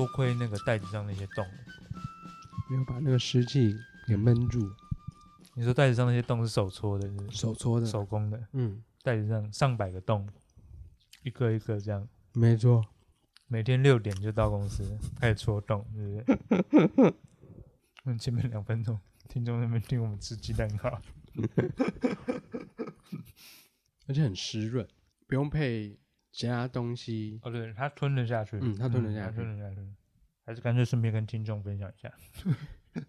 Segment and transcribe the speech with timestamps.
[0.00, 1.46] 多亏那个袋子上那些洞，
[2.70, 3.76] 没有把那个湿气
[4.06, 4.72] 给闷住。
[5.54, 7.36] 你说袋子上那些洞是手搓的是不是？
[7.36, 8.42] 手搓的，手工的。
[8.54, 10.26] 嗯，袋子上上百个洞，
[11.22, 12.08] 一个一个这样。
[12.32, 12.82] 没错。
[13.46, 17.14] 每天六点就到公司开始戳洞，对不对？
[18.06, 18.98] 嗯，前面两分钟，
[19.28, 20.88] 听众那边听我们吃鸡蛋糕，
[24.08, 24.88] 而且很湿润，
[25.26, 25.99] 不用配
[26.32, 27.38] 其他东西。
[27.42, 29.86] 哦，对，他吞了下去，嗯，他吞了下去，吞了下去，
[30.44, 32.12] 还是干脆顺便跟听众分享一下。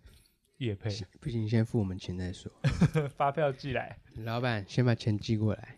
[0.58, 0.90] 也配
[1.20, 2.52] 不行，先付我们钱再说。
[3.18, 5.78] 发票寄来，老板先把钱寄过来，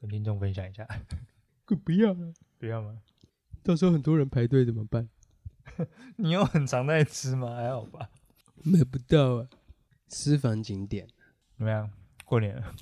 [0.00, 0.84] 跟听众分享一下。
[1.84, 3.00] 不要了，不要吗？
[3.62, 5.08] 到时候很多人排队怎么办？
[6.16, 7.54] 你有很常在吃吗？
[7.54, 8.10] 还好吧，
[8.64, 9.48] 买不到啊。
[10.08, 11.08] 私房景点
[11.56, 11.90] 怎么样？
[12.24, 12.74] 过年了，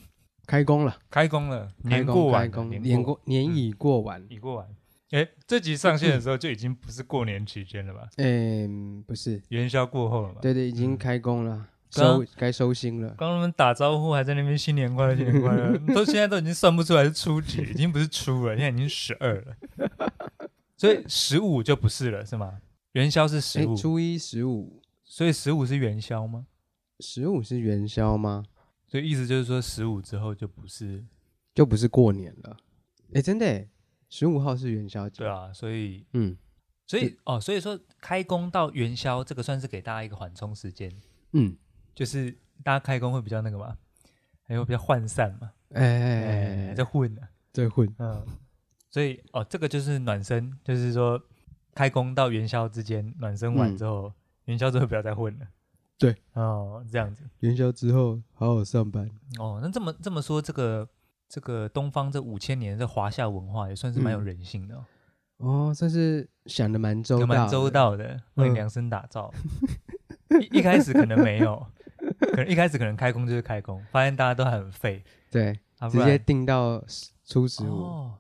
[0.46, 2.50] 开工了，开工了，年过完，
[2.82, 4.66] 年过年已过完，已过完。
[5.10, 8.08] 哎，这集上线的时候就已经不是过年期间了吧？
[8.16, 10.38] 嗯，不是，元宵过后了嘛？
[10.40, 13.08] 对对，已经开工了，收该收心了。
[13.18, 19.56] 刚刚他们打招呼还在那边新年快乐，新年快乐， 都现在都已经算不出来是初几，已经不是初了，现在已经十二了。
[20.78, 22.58] 所以十五就不是了，是吗？
[22.92, 26.46] 元宵是十五，初一十五，所以十五是元宵吗？
[27.00, 28.44] 十五是元宵吗？
[28.92, 31.02] 所以意思就是说，十五之后就不是，
[31.54, 32.58] 就不是过年了。
[33.14, 33.66] 哎，真的，
[34.10, 35.20] 十五号是元宵节。
[35.20, 36.36] 对啊，所以，嗯，
[36.86, 40.92] 所以哦，所以说开工到元宵这个算是给大家一个缓冲时间。
[41.32, 41.56] 嗯，
[41.94, 42.30] 就是
[42.62, 43.78] 大家开工会比较那个嘛，
[44.42, 45.50] 还有比较涣散嘛。
[45.70, 48.26] 哎哎，在混呢，在混，嗯。
[48.90, 51.19] 所以哦，这个就是暖身，就是说
[51.75, 54.14] 开工到元宵之间暖身完之后，嗯、
[54.44, 55.47] 元宵之后不要再混了。
[56.02, 57.22] 对，哦，这样子。
[57.40, 59.08] 元宵之后好好上班。
[59.38, 60.88] 哦，那这么这么说，这个
[61.28, 64.84] 这个东方这五千年的华夏文化也算是蛮有人性的哦。
[65.38, 69.32] 嗯、哦，算是想的蛮周到的，蛮周到的，为量身打造。
[70.28, 71.64] 嗯、一一开始可能没有，
[72.19, 76.82] 可能一开始可能开工就是开工，发现大家都很废， 对，啊、直接定到
[77.24, 77.84] 初十五。
[77.84, 78.14] 哦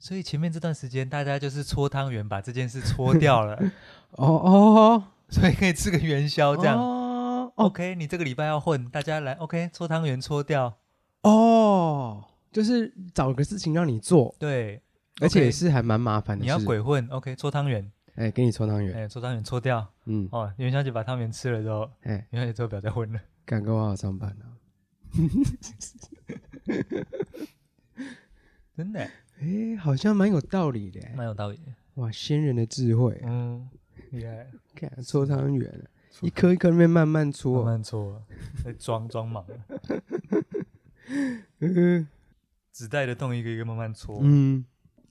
[0.00, 3.56] 所以前面这段时间，大家就是搓汤圆，把这件事搓掉了。
[4.14, 6.78] 哦哦，所以可以吃个元宵这样。
[6.78, 6.97] 哦
[7.58, 10.78] ，OK，你这个礼拜要混，大家来 OK，搓汤圆搓掉。
[11.22, 14.34] 哦，就是找个事情让你做。
[14.38, 14.80] 对，
[15.20, 16.44] 而且也是还蛮麻烦的。
[16.44, 17.90] 你要鬼混，OK，搓汤圆。
[18.14, 18.94] 哎，给你搓汤圆。
[18.94, 19.86] 哎，搓汤圆搓掉。
[20.06, 20.28] 嗯。
[20.32, 23.20] 哦，元宵节把汤圆吃了之后，哎，元宵节之后不要再混了。
[23.44, 24.46] 赶快好好上班了。
[28.76, 29.00] 真的。
[29.40, 31.72] 哎，好像蛮有道理的，蛮有道理的。
[31.94, 33.68] 哇，先人的智慧，嗯，
[34.10, 34.46] 厉害。
[34.74, 35.84] 看搓汤圆，
[36.22, 38.22] 一颗一颗那边慢慢搓，慢慢搓，
[38.64, 39.44] 在装装忙。
[41.60, 42.06] 嗯，
[42.72, 44.18] 纸袋的洞一个一个慢慢搓。
[44.22, 44.64] 嗯，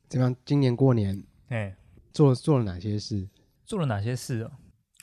[0.08, 0.36] 怎么样？
[0.46, 1.76] 今年过年，哎，
[2.12, 3.28] 做做了哪些事？
[3.66, 4.52] 做了哪些事哦？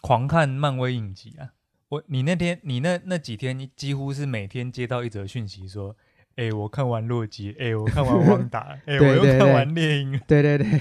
[0.02, 1.52] 狂看漫威影集啊！
[1.88, 5.96] 我，你那天，你那那几天，你几乎是每天接到一则讯息说。
[6.36, 10.80] 哎，我看完洛基，哎，我看完旺达，哎， 我又看完猎鹰，对对对，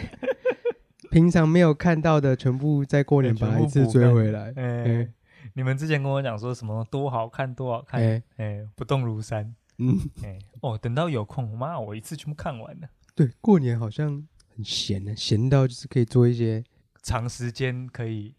[1.14, 4.52] 平常没有看到的，全部在过年把一次追回来。
[4.56, 5.08] 哎，
[5.54, 8.02] 你们之前跟我讲说什么多好看多好看，
[8.38, 9.56] 哎，不动如山。
[9.78, 12.90] 嗯，哎，哦，等到有空，妈，我一次全部看完了。
[13.14, 16.64] 对，过年好像很闲呢，闲到就是可以做一些
[17.04, 18.34] 长时间可以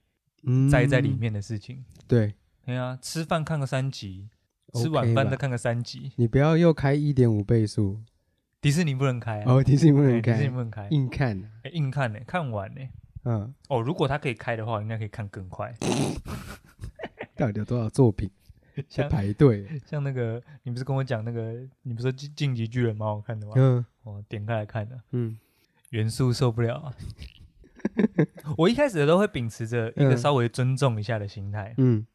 [0.71, 1.85] 栽在里面的事情。
[2.09, 2.35] 对，
[2.67, 4.29] 对啊，吃饭看个三集。
[4.73, 8.01] 吃晚饭再看个三集，你不要又开一点五倍速，
[8.65, 11.39] 迪士尼不能开哦，迪士尼不能开，迪士尼不能开，硬看，
[11.71, 12.81] 硬看呢，看完呢，
[13.25, 15.71] 嗯，哦，如果他可以开的话，应该可以看更快。
[17.37, 18.31] 到底有多少作品？
[18.89, 19.69] 在排队？
[19.85, 23.53] 像那个，你不是跟我讲那个，你不是说《进击巨人》蛮好看的吗？
[23.57, 25.39] 嗯，我点开来看的，嗯，
[25.91, 26.95] 元素受不了啊。
[28.57, 32.07] 我一开始都会秉持着一个稍微尊重一下的心态，嗯，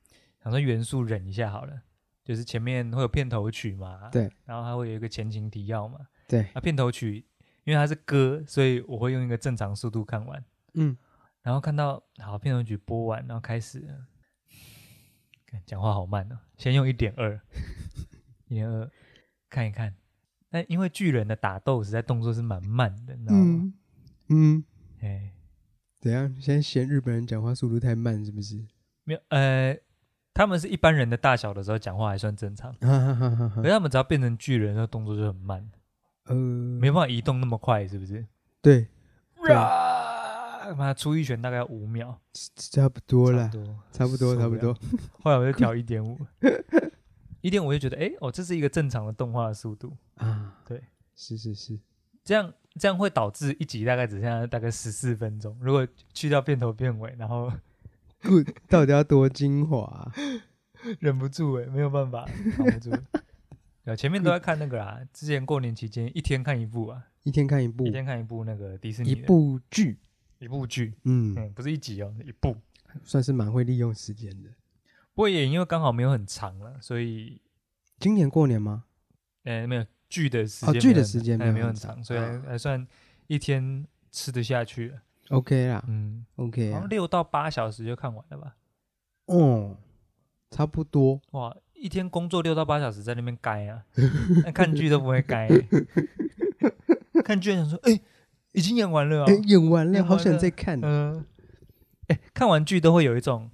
[0.44, 1.84] 想说元素忍一下好了。
[2.26, 6.00] 就是前面会有片头曲嘛，对，然后还会有一个前情提要嘛，
[6.30, 6.48] 对。
[6.54, 7.26] 啊，片头曲
[7.66, 10.42] 因为它是歌，所以我会用一个正常速度看完，
[10.76, 10.96] 嗯。
[11.42, 13.84] 然后看到好片头曲播完，然后开始
[15.66, 17.42] 讲话好慢哦，先用一点二，
[18.48, 18.90] 一点二
[19.50, 19.94] 看一看。
[20.50, 23.74] 但因为巨人的打斗实在动作是蛮慢的，你知道吗？
[24.30, 24.64] 嗯，
[25.02, 25.34] 哎，
[26.00, 26.34] 怎样？
[26.40, 28.64] 现在嫌日本人讲话速度太慢是不是？
[29.04, 29.78] 没有，呃。
[30.32, 35.70] 他们是一般人的大小的时候讲话还算正常，可是他们只要变成巨人，那动作就很慢，
[36.30, 38.24] 呃，没办法移动那么快，是不是？
[38.62, 38.88] 对，
[39.52, 42.16] 啊，妈，出一拳大概要五秒，
[42.56, 43.50] 差不多了，
[43.92, 44.74] 差不多，差不多。
[45.24, 46.18] 后来我就调一点五，
[47.42, 50.56] 一点五就觉得，哎，哦，这是一个正常的动画的速度啊。
[50.68, 50.84] 对，
[51.16, 51.80] 是是是，
[52.24, 55.58] 这样这样会导致一集大概只剩下大概十四分钟。
[55.60, 57.52] 如果去掉片头片尾，然后
[58.22, 60.14] good 到底要多精华、啊？
[61.00, 62.92] 忍不住哎、欸，没有办法，扛不住。
[63.98, 69.98] 前面都在看那个啊，之前过年期间一天看一部啊，一天看一部，一天看一部那个迪士尼一部剧，
[70.40, 72.56] 一部剧，嗯，嗯，不是一集哦，一部，
[73.04, 74.50] 算是蛮会利用时间的。
[75.14, 77.42] 不过也因为刚好没有很长了，所以
[78.00, 78.86] 今年过年吗？
[79.44, 82.86] 呃，没有剧的时间，剧的时间没有很长，所以还算
[83.28, 85.02] 一天吃得下去了。
[85.30, 88.56] OK 啦，嗯，OK，好像六到八小时就看完了吧？
[89.26, 89.78] 哦，
[90.52, 91.22] 差不多。
[91.32, 93.84] 哇，一天工作六到八小时在那边改啊，
[94.44, 95.48] 那看剧都不会该。
[97.24, 98.00] 看剧想说，哎，
[98.52, 100.80] 已经演完了啊，演完了，好想再看。
[100.82, 101.26] 嗯，
[102.08, 103.50] 哎，看完剧都会有一种。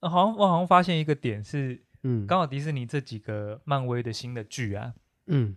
[0.00, 4.94] 好像我好像发现一个点是，嗯，刚好迪士尼这几个漫威的新的剧啊，
[5.26, 5.56] 嗯，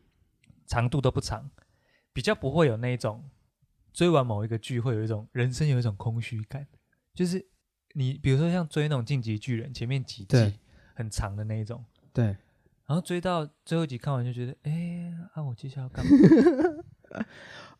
[0.65, 1.51] 长度都不长，
[2.11, 3.29] 比较不会有那种
[3.93, 6.65] 追完某一个剧会有一种人生有一种空虚感，
[7.13, 7.45] 就是
[7.93, 10.53] 你比如说像追那种进击巨人前面几季
[11.01, 11.83] 很长的那一种，
[12.13, 12.25] 对，
[12.85, 17.25] 然后追到最后一集看完就觉得，哎，啊，我接下来要干嘛？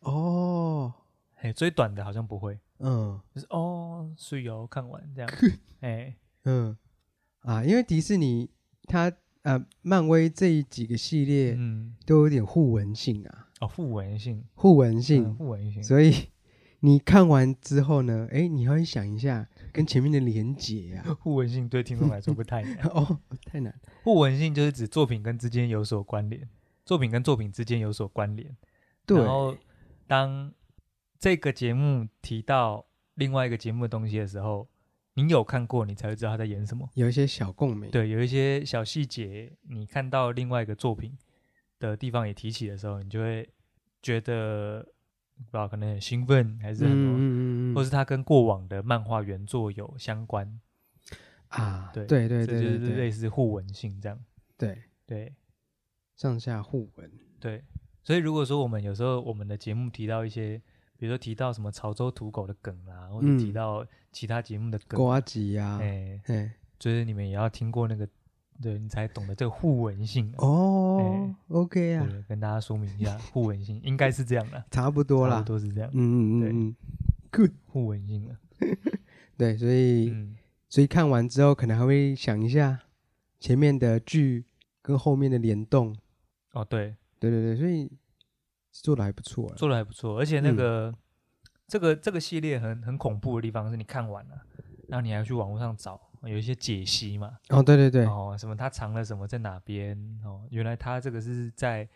[0.00, 0.92] 哦，
[1.36, 5.30] 哎，最短的好像不会，嗯，就是哦，所以哦，看完这样，
[5.80, 6.16] 哎。
[6.44, 6.76] 嗯，
[7.42, 8.50] 啊，因为迪士尼
[8.88, 13.48] 它呃，漫威这几个系列，嗯，都有点互文性啊。
[13.60, 15.80] 哦，互文性，互文性，嗯、互文性。
[15.84, 16.30] 所以
[16.80, 21.14] 你看完之后呢，哎，你会想一下跟前面的连结啊。
[21.20, 23.74] 互文性对听众来说不太 难哦，太难。
[24.04, 26.48] 互文性就是指作品跟之间有所关联，
[26.84, 28.56] 作品跟作品之间有所关联。
[29.06, 29.18] 对。
[29.18, 29.56] 然后
[30.06, 30.52] 当
[31.18, 34.68] 这个节目提到另外一个节目的东西的时候。
[35.14, 36.88] 你有看过，你才会知道他在演什么。
[36.94, 41.14] 有一些小共鸣，对，有一些小细节，你看到另外一个作品
[41.78, 43.46] 的地方也提起的时候，你就会
[44.00, 44.82] 觉得
[45.36, 50.60] 不知道可能很兴奋，还是很多，嗯嗯嗯，或是它跟过往的漫画原作有相关
[51.48, 51.90] 啊？
[51.92, 54.18] 对对对对，就是类似互文性这样。
[54.56, 55.34] 对对，
[56.16, 57.10] 上下互文。
[57.40, 57.62] 对，
[58.02, 60.60] 所以如果说我们有时候我们的节目提到一些。
[60.98, 66.48] 比如说提到什么潮州土狗的梗啊，或者提到其他节目的梗，呱吉呀，哎哎，
[66.78, 68.08] 就是你们也要听过那个，
[68.62, 71.34] 对你才懂得这个互文性哦。
[71.48, 75.90] OK 啊，跟大家说明一下，互文性应该是这样的，差不多啦，差不多是这样。
[75.92, 76.76] 嗯嗯嗯
[77.32, 78.38] ，Good，互文性啊。
[79.36, 80.14] 对，所以
[80.68, 82.78] 所以看完之后，可能还会想一下
[83.40, 84.44] 前面的剧
[84.80, 85.96] 跟后面的联动。
[86.52, 87.90] 哦，对，对对对，所以。
[88.74, 90.96] 做的还不错，做的还不错，而且那个、嗯、
[91.68, 94.46] 这个这个系列很很恐怖的地方是你看完了，
[94.88, 97.36] 然后你还要去网络上找有一些解析嘛。
[97.50, 99.94] 哦，对对对，哦，什么他藏了什么在哪边？
[100.24, 101.86] 哦，原来他这个是在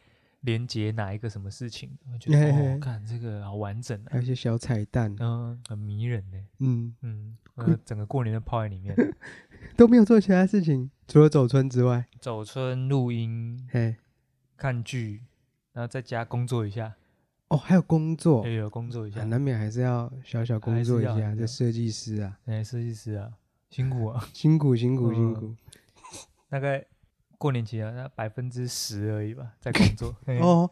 [0.47, 1.91] 连接哪一个什么事情？
[2.11, 6.39] 我觉得哦，看这个好完整啊，还有一些小彩蛋，嗯，很迷人呢。
[6.61, 6.95] 嗯。
[7.03, 8.95] 嗯，呃，整个过年都泡在里面，
[9.77, 13.97] 都没有做其他事情，除了走春之外，走春录音，嘿，
[14.57, 15.25] 看剧。
[15.73, 16.95] 然后在家工作一下，
[17.49, 21.35] 哦，还有工作，也有工作一下，难免还是要小小工作一下。
[21.35, 23.33] 这设计师啊，哎，设计师啊，
[23.69, 25.55] 辛苦啊，辛苦辛苦辛苦。
[26.49, 26.87] 大概
[27.39, 30.17] 过年期啊，那百分之十而已吧，在工作。
[30.41, 30.71] 哦，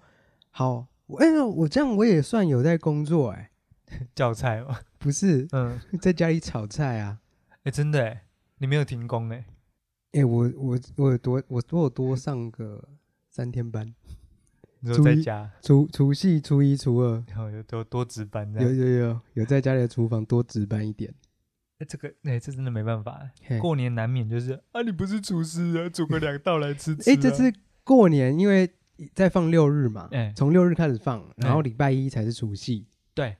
[0.50, 0.86] 好，
[1.18, 3.50] 哎，我这样我也算有在工作哎，
[4.14, 4.78] 叫菜吗？
[4.98, 7.20] 不是，嗯，在家里炒菜啊。
[7.64, 8.24] 哎，真的哎，
[8.58, 9.44] 你没有停工哎？
[10.12, 12.88] 哎，我我我有多我我有多上个
[13.28, 13.94] 三天班。
[14.80, 21.12] 你说在家除除夕、初一、初二，然后有多多值班，有有有有在家里的厨房多值班一点。
[21.78, 23.20] 哎，这个哎，这真的没办法。
[23.60, 27.10] 过年难免就是啊，你不是厨师啊，煮个两道来吃吃。
[27.10, 27.52] 哎，这次
[27.82, 28.70] 过年因为
[29.12, 32.86] 在放六日嘛，从六日开始放，然后礼拜一才是除夕。
[33.12, 33.36] 对，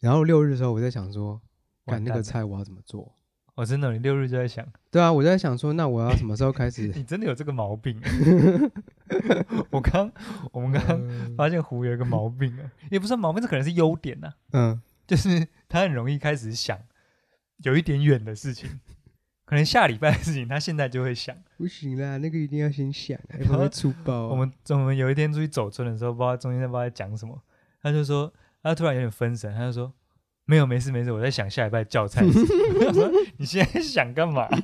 [0.00, 1.40] 然后六日的时候，我在想说，
[1.84, 3.12] 赶那个菜我要怎么做？
[3.54, 4.66] 我真的，你六日就在想。
[4.90, 6.88] 对啊，我在想说，那我要什么时候开始？
[6.94, 7.98] 你真的有这个毛病。
[9.70, 10.12] 我刚，
[10.52, 14.30] 我们刚刚发现胡有一个毛病啊，也不算毛病，这可能是优点呐。
[14.52, 16.78] 嗯，就是他很容易开始想
[17.64, 18.80] 有一点远的事情，
[19.44, 21.36] 可能下礼拜的事情，他现在就会想。
[21.56, 24.28] 不行啦，那个一定要先想，不然会出包。
[24.28, 27.40] 我们我们有一天出去走村的时候，不知道中间在不知道在讲什么，
[27.82, 28.32] 他就说，
[28.62, 29.92] 他突然有点分神，他就说。
[30.48, 32.22] 没有，没事没事，我在想下礼拜教菜。
[33.36, 34.46] 你现在想干嘛？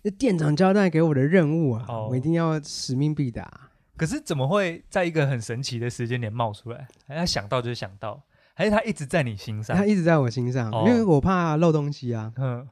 [0.00, 3.68] 那店长交代给我的任务啊，哦、我一定要使命必达。
[3.98, 6.88] 可是怎么会在一个很神奇的时间点冒出来？
[7.06, 8.22] 他想到就想到，
[8.60, 9.74] 还是他一直在你心上？
[9.74, 12.30] 他一直在我心上，哦、因为我怕漏东西啊。
[12.36, 12.68] 嗯，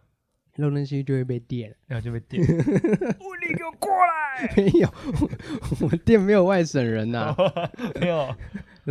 [0.56, 2.42] 漏东西就会被电，然后就被电。
[2.44, 4.52] 你给我过来！
[4.54, 4.92] 没有，
[5.80, 8.36] 我店没有外省人呐、啊，没有，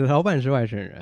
[0.08, 0.98] 老板是外省人。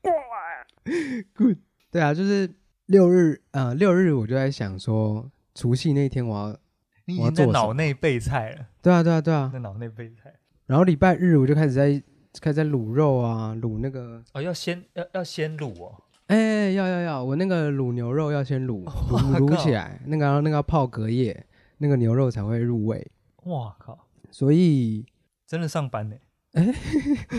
[0.00, 0.64] 过来，
[1.36, 1.58] Good。
[1.90, 2.50] 对啊，就是
[2.86, 6.56] 六日啊、呃，六日我就在想说，除夕那天我要，
[7.04, 8.68] 你已经在脑内备菜了。
[8.80, 10.32] 对啊，对啊，对啊，在脑内备菜。
[10.64, 12.02] 然后礼拜日我就开始在
[12.40, 15.94] 开始在卤肉啊，卤那个哦，要先要要先卤哦。
[16.26, 21.44] 哎，要要要，我那个卤牛肉要先卤 卤卤起来，那个然后那个要泡隔夜，
[21.78, 23.04] 那个牛肉才会入味。
[23.44, 23.98] 哇靠！
[24.30, 25.04] 所以
[25.46, 26.14] 真的上班呢？
[26.52, 26.72] 哎，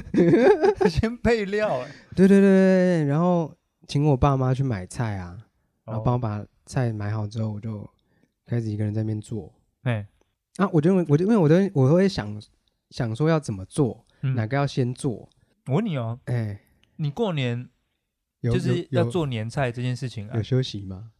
[0.90, 1.92] 先配料 哎。
[2.16, 3.54] 对对对对，然后
[3.88, 5.38] 请我爸妈去买菜啊，
[5.86, 7.90] 然后帮我把菜买好之后，我就
[8.46, 9.54] 开始一个人在那边做。
[9.84, 10.06] 哎，
[10.58, 12.42] 啊，我就我就因为我都我都会想
[12.90, 15.30] 想说要怎么做，哪个要先做。
[15.68, 16.60] 我问你哦，哎，
[16.96, 17.70] 你过年？
[18.44, 21.12] 就是要做年菜这件事情啊，有休息吗？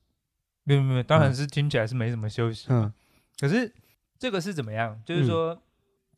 [0.64, 2.66] 没有没有，当然是听起来是没什么休息。
[2.70, 2.92] 嗯，
[3.40, 3.72] 可是
[4.18, 5.00] 这个是怎么样？
[5.06, 5.62] 就是说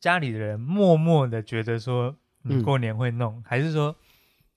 [0.00, 3.94] 家里的人默默的觉得说你过年会弄，还是说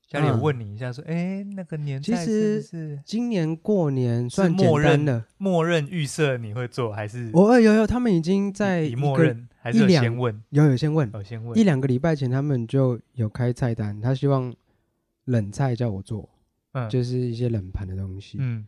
[0.08, 3.02] 家里有问你一下说，哎，那个年菜是是？
[3.06, 10.44] 今年过年算默认的，默认预设你会做，还是哦有有，他们已经在默认，还是有先问？
[10.50, 11.58] 有有先问，有先问。
[11.60, 14.56] 一两个礼拜前他们就有开菜单，他希望
[15.26, 16.30] 冷菜叫我做。
[16.92, 18.64] 就是一些冷盘的东西，嗯，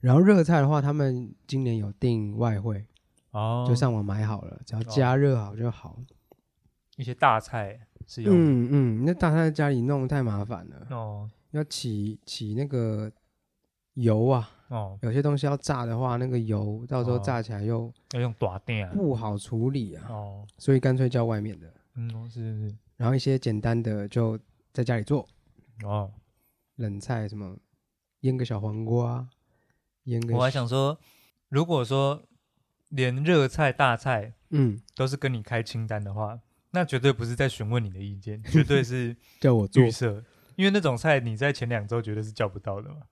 [0.00, 2.84] 然后热菜的话，他们今年有订外汇，
[3.30, 6.02] 哦，就上网买好了，只要加热好就好。
[6.96, 7.78] 一些大菜
[8.08, 13.12] 是用，嗯嗯，那大菜在家里弄太麻烦了，哦，要起起那个
[13.94, 24.38] 油啊，哦，有些东西要炸的话，那个油到时候炸起来又要用大鼎啊，不好处理啊，哦，所以干脆叫外面的，嗯，是是是，然后一些简单的就
[24.72, 25.28] 在家里做，
[25.84, 26.10] 哦。
[26.76, 27.54] 冷菜什么
[28.20, 29.28] 腌个小黄瓜，
[30.04, 30.34] 腌个。
[30.34, 30.98] 我还想说，
[31.50, 32.22] 如果说
[32.88, 39.84] 连热菜大菜，嗯，都是跟你开清单的话，那绝对不是在询问你的意见， 绝对是叫我做。
[40.56, 43.02] 因为那种菜你在前两周绝对是叫不到的嘛。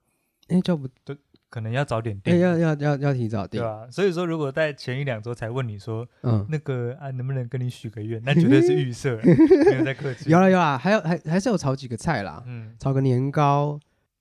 [0.48, 1.14] 哎，叫不都
[1.50, 3.86] 可能要早点订，要要要要提早订，对吧？
[3.90, 8.22] 所以说，如果在前一两周才问你说，嗯，那个啊，能不能跟你许个愿？
[8.24, 9.16] 那绝对是预设，
[9.66, 10.30] 没有在客气。
[10.30, 13.80] 有啦有了，还有还还是有炒几个菜啦，嗯，炒个年糕，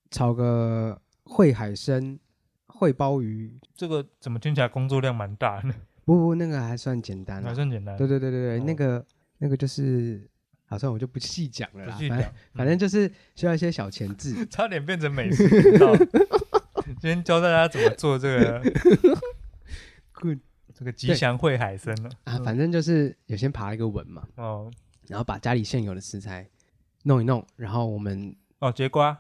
[0.10, 2.18] 炒个烩海参、
[2.68, 3.54] 烩鲍鱼。
[3.76, 5.72] 这个怎么听起来工作量蛮大的？
[6.06, 7.96] 不不，那个还算简单，还算简单。
[7.96, 9.06] 对对对对对，那个
[9.38, 10.28] 那个就是，
[10.66, 15.94] 好像我就不细讲了啦，反正反正就是需要一些小前置， 差点变成美食频道。
[17.00, 18.62] 今天教大家怎么做这个，
[20.12, 20.40] Good，
[20.74, 22.38] 这个吉祥会海参了啊！
[22.44, 24.70] 反正就是有先爬一个稳嘛，哦，
[25.08, 26.46] 然后把家里现有的食材
[27.04, 29.18] 弄一弄，然后我们哦，节瓜，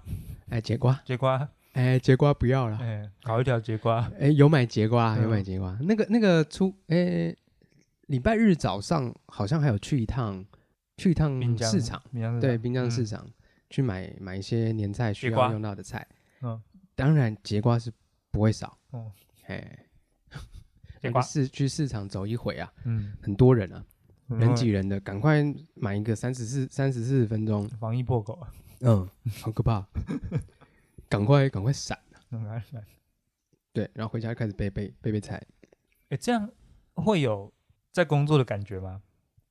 [0.50, 7.34] 哎，节瓜，节瓜，哎，节瓜不要了，哎，搞一条节瓜，哎，有买节瓜，有买节瓜，那个那个出，哎，
[8.08, 10.46] 礼拜日早上好像还有去一趟，
[10.98, 12.02] 去一趟市场，
[12.42, 13.26] 对，滨江市场
[13.70, 16.06] 去买买一些年菜需要用到的菜，
[16.42, 16.62] 嗯。
[17.00, 17.90] 当然，节瓜是
[18.30, 18.78] 不会少。
[18.92, 19.10] 哦，
[19.46, 19.66] 嘿，
[21.02, 21.22] 节瓜。
[21.22, 23.86] 市去市场走一回啊，嗯，很多人啊，
[24.28, 25.42] 人挤人的，赶快
[25.76, 28.52] 买一个三十四三十四十分钟，防疫破口啊，
[28.82, 29.10] 嗯，
[29.42, 29.88] 好可怕，
[31.08, 31.98] 赶快赶快闪，
[32.30, 32.84] 赶快闪，
[33.72, 35.42] 对，然后回家开始备备备备菜，
[36.10, 36.52] 哎，这样
[36.96, 37.50] 会有
[37.94, 39.02] 在工作的感觉吗？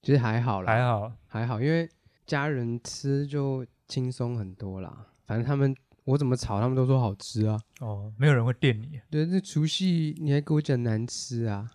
[0.02, 1.12] 其实还好啦，还好。
[1.26, 1.88] 还好，因为
[2.26, 5.74] 家人吃就轻松很多啦，反正他们。
[6.08, 7.60] 我怎么炒，他们都说好吃啊。
[7.80, 8.98] 哦，没有人会电你。
[9.10, 11.70] 对，那除夕你还给我讲难吃啊？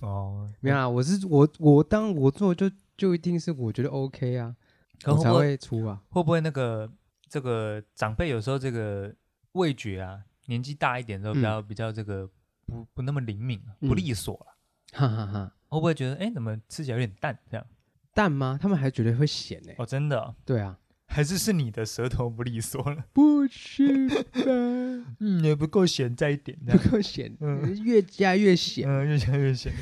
[0.00, 4.56] 哦，没有啊，我是我我当我做就就一定是我觉得 OK 啊，
[5.04, 6.00] 会会我才会出啊。
[6.08, 6.90] 会不会那个
[7.28, 9.14] 这个长辈有时候这个
[9.52, 12.26] 味觉啊，年纪大一点的时候比较、嗯、比较这个
[12.64, 14.56] 不不那么灵敏，不利索了、啊。
[14.92, 15.52] 哈哈哈。
[15.68, 17.38] 会不会觉得哎，怎么吃起来有点淡？
[17.50, 17.66] 这样
[18.14, 18.58] 淡吗？
[18.58, 19.76] 他们还觉得会咸呢、欸。
[19.78, 20.34] 哦，真的、哦？
[20.46, 20.78] 对啊。
[21.06, 23.06] 还是是你的舌头不利索了？
[23.12, 24.14] 不是吧？
[25.20, 29.72] 嗯，也不够咸，再一点，不够咸， 嗯，越加越咸，嗯，越加越咸。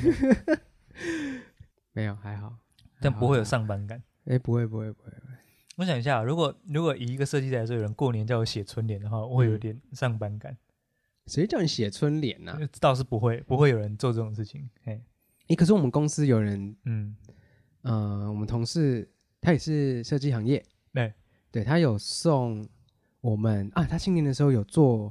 [1.91, 2.57] 没有，还好，
[3.01, 4.01] 但不会有上班感。
[4.25, 5.11] 哎，不会，不会，不会。
[5.77, 10.55] 我想一下，如果如果以一个设计来说，有人过年叫我写春联的话，我会有点上班感。
[11.27, 12.57] 谁叫你写春联呢？
[12.79, 14.69] 倒是不会，不会有人做这种事情。
[14.85, 15.01] 哎，
[15.47, 17.15] 哎，可是我们公司有人，嗯，
[17.81, 19.09] 呃，我们同事
[19.41, 20.63] 他也是设计行业。
[21.55, 22.67] 对，他有送
[23.21, 25.09] 我们啊，他新年的时候有做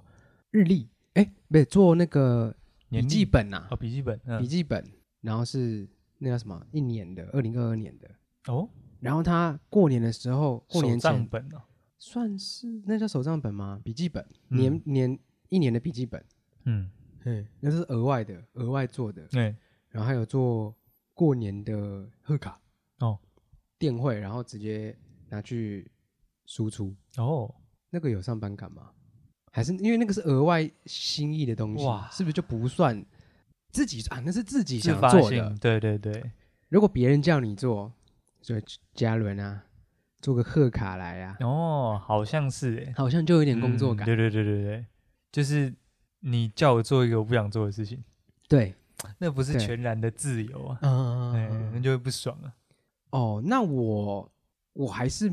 [0.51, 2.55] 日历，哎，不对，做那个
[2.91, 4.85] 笔记本呐，哦，笔记本，笔记本，
[5.23, 8.11] 然后是那叫什么，一年的，二零二二年的
[8.53, 8.69] 哦，
[9.01, 11.63] 然后他过年的时候，过年前本哦，
[11.97, 13.81] 算是那叫手账本吗？
[13.83, 16.23] 笔记本，年年一年的笔记本，
[16.65, 16.91] 嗯，
[17.23, 19.27] 对，那是额外的，额外做的。
[19.29, 19.57] 对，
[19.89, 20.77] 然后还有做
[21.15, 22.61] 过年的贺卡
[22.99, 23.19] 哦，
[23.79, 24.95] 电汇，然后直接
[25.31, 25.91] 拿去
[26.47, 27.55] 输出哦。
[27.91, 28.91] 那个有上班感吗？
[29.53, 31.85] 还是因为那个是额外心意的东西？
[31.85, 33.05] 哇，是不是就不算
[33.71, 34.21] 自己啊？
[34.25, 35.57] 那是自己想做的。
[35.61, 36.33] 对对对，
[36.69, 37.93] 如果别人叫你做，
[38.43, 38.63] 所以
[38.95, 39.65] 嘉伦啊。
[40.21, 41.37] 做个贺卡来啊！
[41.41, 44.07] 哦，好像是哎，好像就有点工作感。
[44.07, 44.87] 对对对对对，
[45.31, 45.71] 就是
[46.21, 48.03] 你叫我做一个我不想做的事情，
[48.49, 48.75] 对，
[49.19, 52.57] 那不是全然的自由啊，嗯，那就会不爽啊。
[53.11, 54.33] 哦，那我
[54.73, 55.31] 我还是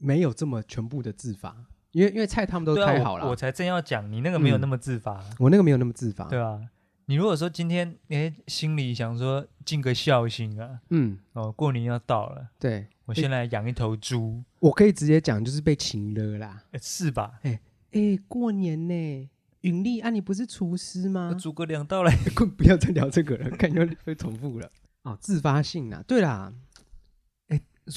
[0.00, 1.54] 没有这么全部的自发，
[1.92, 6.58] 因为因为菜他们都开好了，我才正要讲，你那个没有那么自发，我那个没有那么自发，对啊。
[7.06, 12.86] 你如果说今天哎心里想说尽个孝心啊，嗯，哦，过年要到了，对。
[13.06, 17.40] 我先来养一头猪，我可以直接讲，就是被请了啦，是吧？
[17.42, 19.28] 哎哎，过年呢，
[19.62, 21.36] 允丽啊，你不是厨师吗？
[21.36, 22.16] 诸葛亮到来，
[22.56, 24.70] 不要再聊这个了，感觉会重复了。
[25.02, 26.69] 哦，自发性啊，对啦，哎，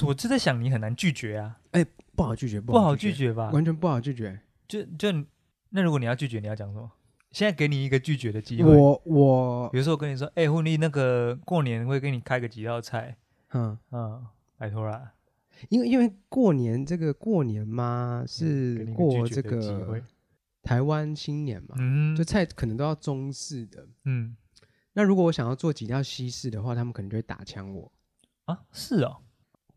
[0.05, 1.85] 我就在想，你很难拒绝啊，哎，
[2.15, 3.49] 不好拒绝，不好拒绝吧？
[3.51, 4.39] 完全不好拒绝。
[4.67, 5.11] 就就
[5.69, 6.91] 那如果你要拒绝，你要讲什么？
[7.31, 8.75] 现在给你一个拒绝的机会。
[8.75, 13.17] 我我，比如说我跟你说，哎，婚礼那个过年会给你开个几道菜，
[13.53, 14.25] 嗯嗯。
[14.55, 15.11] 拜托啦，
[15.67, 20.01] 因为因为过年这个过年嘛，是过这个
[20.61, 24.37] 台湾新年嘛，嗯，就菜可能都要中式的，嗯，
[24.93, 27.91] 那如果我想要做几道西式的话，他们可能就会打枪我
[28.45, 29.17] 啊，是哦，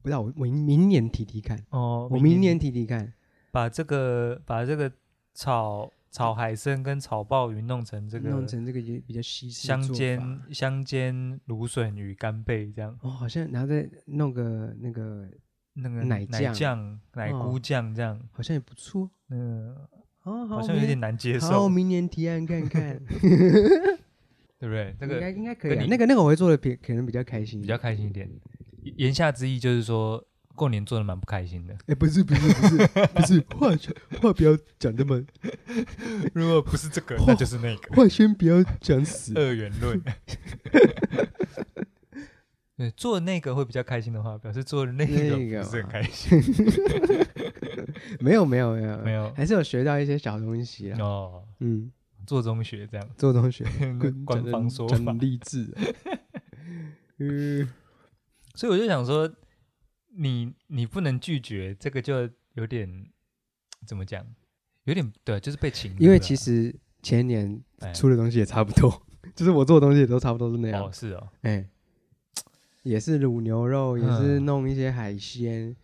[0.06, 1.58] 不知道我我明年提提看。
[1.70, 3.12] 哦，我明年提提看，
[3.50, 4.88] 把这个把这个
[5.34, 12.96] 炒炒海参跟炒鲍鱼弄成这个，弄成这个也比较西式，香煎香煎芦笋与干贝这样。
[13.02, 15.28] 哦，好像然后再弄个那个
[15.72, 17.00] 那个奶酱。
[17.14, 19.74] 奶菇酱这样，好像也不错，嗯，
[20.22, 22.96] 哦，好像有点难接受，好，明年提案看看，
[24.60, 24.94] 对不对？
[25.00, 28.30] 那个应该应该可以，那个那个我会做的比可能比较开心，比较开心一点。
[28.96, 30.24] 言下之意就是说。
[30.56, 33.68] 过年做的蛮不开心的，哎，不是不是不是不是，话
[34.22, 35.22] 话不要讲那么，
[36.32, 40.00] 如果不是这个，那就是那个，话先不要讲死二元论。
[42.78, 46.40] 对，做那个会比较开心的话，表示做的那个不是很开心。
[48.20, 50.98] 没有没有没有没有，还是有学到一些小东西啊。
[51.02, 51.92] 哦，嗯，
[52.26, 53.66] 做中学这样，做中学
[54.24, 55.70] 官方说法励志。
[57.18, 57.68] 嗯，
[58.56, 59.32] 所以我就想说。
[60.18, 62.88] 你你不能拒绝，这个就有点
[63.86, 64.26] 怎么讲？
[64.84, 65.94] 有点对，就是被请。
[65.98, 68.88] 因为其实前年出的东西也差不多，
[69.20, 70.82] 哎、 就是我做的东西也都差不多是那样。
[70.82, 71.68] 哦，是哦，哎，
[72.82, 75.76] 也是卤牛肉，也是弄一些海鲜。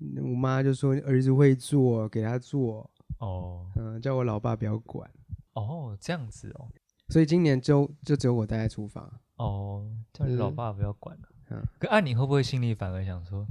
[0.00, 2.90] 嗯、我妈就说儿子会做，给他做。
[3.18, 5.08] 哦，嗯，叫我老爸不要管。
[5.52, 6.66] 哦，这样子哦。
[7.08, 9.08] 所以今年就就只有我待在厨房。
[9.36, 11.28] 哦，叫你老爸不要管了。
[11.30, 11.35] 嗯，
[11.78, 13.46] 可按你会不会心里反而想说？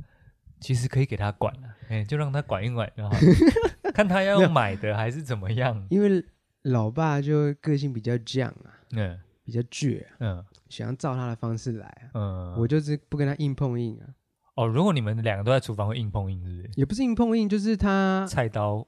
[0.61, 3.15] 其实可以给他管了， 哎，就让他管一管就好，
[3.93, 5.85] 看他要买的还是怎么样。
[5.89, 6.23] 因为
[6.63, 14.07] 老爸就个性比较犟啊，嗯，比较倔，嗯，想要照他的方式来啊，嗯，我就是不跟他硬碰硬啊。
[14.55, 16.69] 哦，如果你们两个都在厨房会硬碰硬，是不是？
[16.75, 18.87] 也不是硬碰硬，就是他菜刀，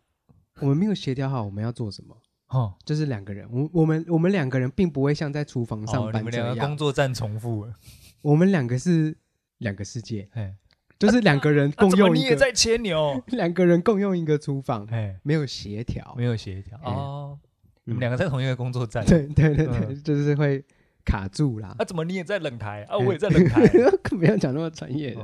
[0.62, 2.18] 我们没有协调好我们要做什么，
[2.48, 7.74] 哦，就是两个人，我我们我们两个人并不会像在厨房上班这样，你们两个工作站重复了，
[8.22, 9.16] 我们两个是
[9.60, 10.56] 两个世界，哎
[11.00, 13.22] 就是两个人共用一个，你也在切牛。
[13.28, 16.78] 两个人共用一个厨房，哎，没有协调，没有协调。
[16.84, 17.38] 哦。
[17.84, 20.62] 你们两个在同一个工作站，对对对对，就是会
[21.06, 21.74] 卡住啦。
[21.78, 22.84] 啊，怎么你也在冷台？
[22.90, 22.98] 啊？
[22.98, 23.66] 我也在冷台，
[24.10, 25.22] 不要讲那么专业的。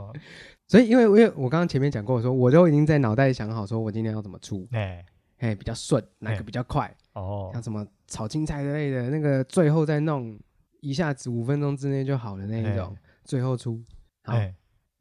[0.68, 5.04] 所以，因为因为我刚刚前面讲过，说我都已经在脑袋想好，说我今天要怎么出，哎
[5.40, 6.96] 哎，比较顺，哪个比较快？
[7.14, 10.40] 哦，像什么炒青菜之类的，那个最后再弄，
[10.84, 13.82] 一下子五分钟之内就好的那一种，最后出，
[14.24, 14.34] 好。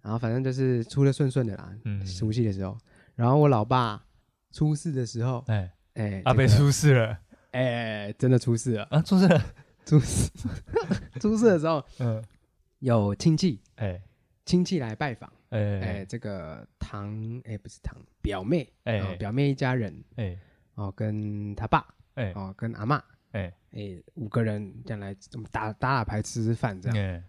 [0.01, 2.77] 然后反正就是出的顺顺的啦，嗯，熟悉的时候，
[3.15, 4.05] 然后我老爸
[4.51, 7.19] 出事的时候，哎哎，阿伯出事了，
[7.53, 9.41] 哎，真的出事了啊，出事了，
[9.87, 10.29] 出事，
[11.21, 12.21] 出事的时候， 嗯，
[12.81, 14.03] 有亲戚，哎，
[14.45, 20.37] 亲戚来拜访，哎哎，这个堂，哎不是堂，表妹，哎，表妹一家人，哎，
[20.75, 23.01] 哦，跟他爸，哎，哦，跟阿嬷，
[23.33, 23.53] 哎。
[23.75, 27.23] 哎，五个人这样来，怎么打打打牌吃吃饭这样，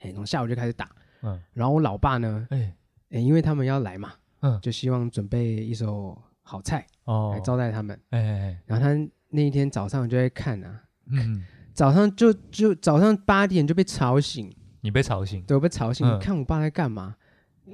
[0.00, 0.90] 哎，从下午就开始打。
[1.22, 2.76] 嗯，然后我老爸呢，哎，
[3.12, 11.42] 哎，因为他们要来嘛，嗯，就希望准备一手好菜哦，来招待他们，哎哎，然后他那一天早上就在看啊，嗯，
[11.72, 15.42] 早上就就早上八点就被吵醒，你被吵醒？
[15.44, 17.16] 对，我被吵醒，你看我爸在干嘛？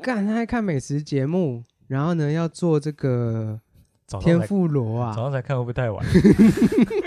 [0.01, 3.61] 干，他在看美食节目，然后呢要做这个
[4.21, 6.07] 天妇罗啊，早上才看会不会太晚？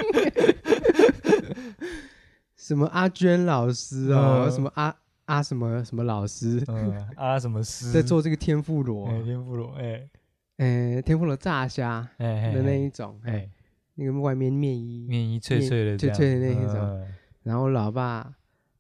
[2.66, 10.10] 什么阿娟老师哦，什么阿阿什么什么老师，嗯， 阿什么师在做这个天妇罗，天妇罗，哎，
[10.58, 13.48] 哎，天妇罗炸虾的那一种，哎，
[13.94, 17.08] 那个外面面衣，面衣脆脆的，脆脆的那一种。
[17.44, 18.34] 然后老爸，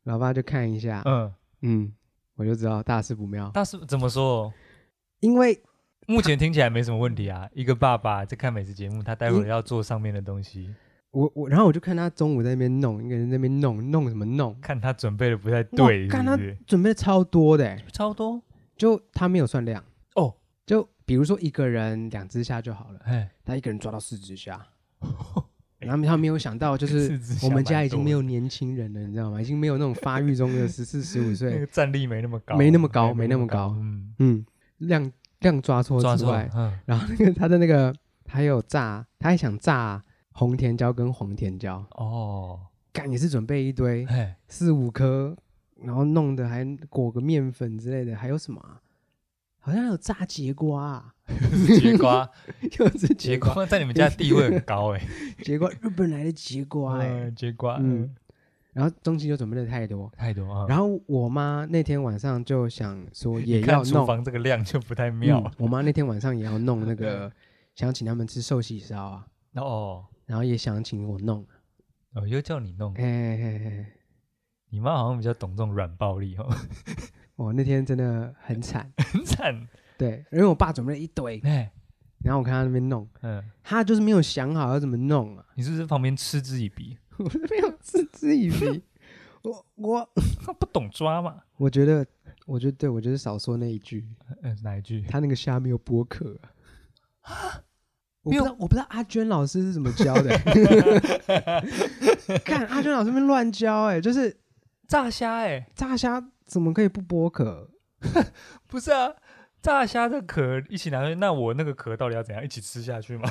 [0.05, 1.93] 老爸就看一下，嗯嗯，
[2.37, 3.51] 我就知道大事不妙。
[3.51, 4.51] 大事怎么说？
[5.19, 5.61] 因为。
[6.07, 10.71] 目前听起来没什么问题啊，一个爸爸在看美食节目，他待会儿要做上面的东西。
[11.15, 18.41] 我我，然后我就看他中午在那边弄，一个人在那边弄弄什么弄，看他准备的不太对，看他准备的超多的，超多，
[18.75, 19.83] 就他没有算量。
[20.15, 24.59] 哦，就比如说一个人两只虾就好了，哎，他一个人抓到四只虾，
[25.79, 29.41] 然后他没有想到就是我们家已经没有年轻人了，你知道吗？
[29.41, 34.13] 已经没有那种发育中的十四十五岁， 战力没那么高，没那么高，没那么高，嗯。
[34.19, 34.45] 嗯，
[34.77, 35.11] 量。
[35.41, 37.93] 量抓错之外，嗯、然后那个他的那个
[38.25, 40.01] 还有炸，他还想炸
[40.37, 41.83] 红甜椒跟黄甜椒。
[41.91, 42.59] 哦，
[42.91, 44.05] 干也是准备一堆
[44.47, 45.35] 四五颗，
[45.81, 48.81] 然后弄的还裹个面粉之类的，还有什么、啊？
[49.59, 51.15] 好像有炸节瓜、啊，
[51.81, 52.29] 节瓜。
[52.77, 55.01] 又是节瓜，在你们家地位很高哎，
[55.41, 58.01] 节瓜日本来的节瓜哎、嗯，节瓜嗯。
[58.01, 58.15] 嗯。
[58.73, 60.11] 然后东西就准备的太多。
[60.17, 60.65] 太多啊！
[60.67, 65.51] 然后我妈那天晚上就想说也要弄，厨房这个量就不太妙、嗯。
[65.59, 67.31] 我妈那天晚上也要弄那个，
[67.73, 69.25] 想请他们吃寿喜烧啊。
[69.53, 71.45] 哦，然后也想请我弄。
[72.13, 72.93] 哦，又叫你弄。
[72.95, 73.85] 嘿嘿嘿嘿，
[74.69, 76.49] 你妈好像比较懂这种软暴力哦。
[77.35, 79.67] 我那天真的很惨， 很惨。
[79.97, 81.69] 对，因为我爸准备了一堆，嘿
[82.23, 85.45] 然后我看他那边弄，嗯，他就是没有想好要怎么弄啊。
[85.55, 86.97] 你是不是旁边嗤之以鼻？
[87.19, 88.81] 我没有嗤之以鼻，
[89.43, 90.09] 我我
[90.41, 91.43] 他不懂抓嘛？
[91.57, 92.05] 我觉得，
[92.47, 94.07] 我觉得对，我觉得少说那一句。
[94.41, 95.01] 嗯，哪一句？
[95.03, 96.39] 他那个虾没有剥壳
[97.21, 97.61] 啊！
[98.25, 100.37] 我不知道，我不知道阿娟老师是怎么教的。
[102.43, 104.35] 看阿娟老师那边乱教，哎，就是
[104.87, 107.69] 炸虾，哎，炸虾怎么可以不剥壳？
[108.67, 109.13] 不是啊，
[109.61, 113.29] 炸虾的壳一起拿去，那我那个壳到底要怎样一起吃下去吗？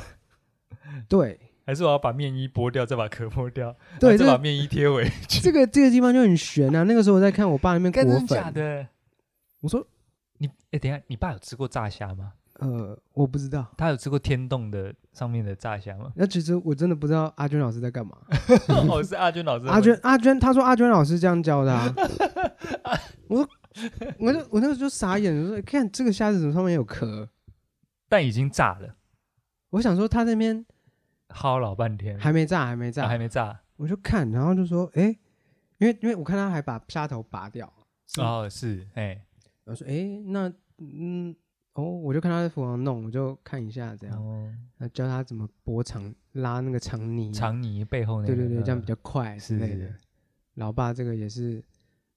[1.07, 1.39] 对。
[1.67, 5.41] 还是我要把面衣剥掉，再把壳剥掉，对，再把面衣贴回去。
[5.41, 6.83] 这个这个地方就很悬啊！
[6.83, 8.87] 那个时候我在看我爸那边裹粉，假的。
[9.61, 9.83] 我说
[10.37, 12.33] 你，哎，等一下，你爸有吃过炸虾吗？
[12.59, 13.65] 呃，我不知道。
[13.77, 16.11] 他有吃过天洞的上面的炸虾吗？
[16.15, 18.17] 那其实我真的不知道阿娟老师在干嘛。
[18.89, 19.65] 哦，是阿娟老师。
[19.67, 21.93] 阿娟，阿娟，他说阿娟老师这样教的啊。
[23.27, 23.49] 我说，
[24.19, 27.29] 我就我那个时候就傻眼，我说看这个虾子怎么上面有壳，
[28.07, 28.95] 但已经炸了。
[29.71, 30.65] 我想说他那边。
[31.29, 33.59] 薅老半天，还没炸，还没炸，啊、还没炸。
[33.77, 35.19] 我就看，然后就说，哎、欸，
[35.79, 37.67] 因为因为我看他还把虾头拔掉。
[38.19, 39.21] 哦，是，哎、欸，
[39.65, 41.35] 我说，哎、欸，那，嗯，
[41.75, 44.51] 哦，我就看他在厨房弄，我就看一下这样，哦，
[44.93, 49.87] 教他怎么剥长，拉那个长泥，长泥背后那个，对对对，这样比较快之类的。
[50.55, 51.63] 老爸这个也是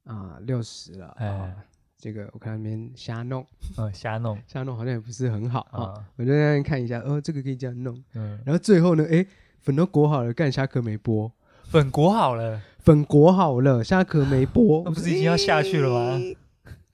[0.04, 1.56] 啊，六十了，哎、欸。
[2.00, 3.44] 这个我看那边瞎弄，
[3.76, 6.06] 嗯，瞎弄，瞎弄好像也不是很好啊。
[6.14, 8.40] 我就在那边看一下，哦，这个可以这样弄，嗯。
[8.46, 9.26] 然后最后呢，哎，
[9.58, 11.28] 粉都裹好了，干虾壳没剥，
[11.64, 16.20] 粉裹好了，粉裹好了，虾壳没剥，那不是已经要下去了吗？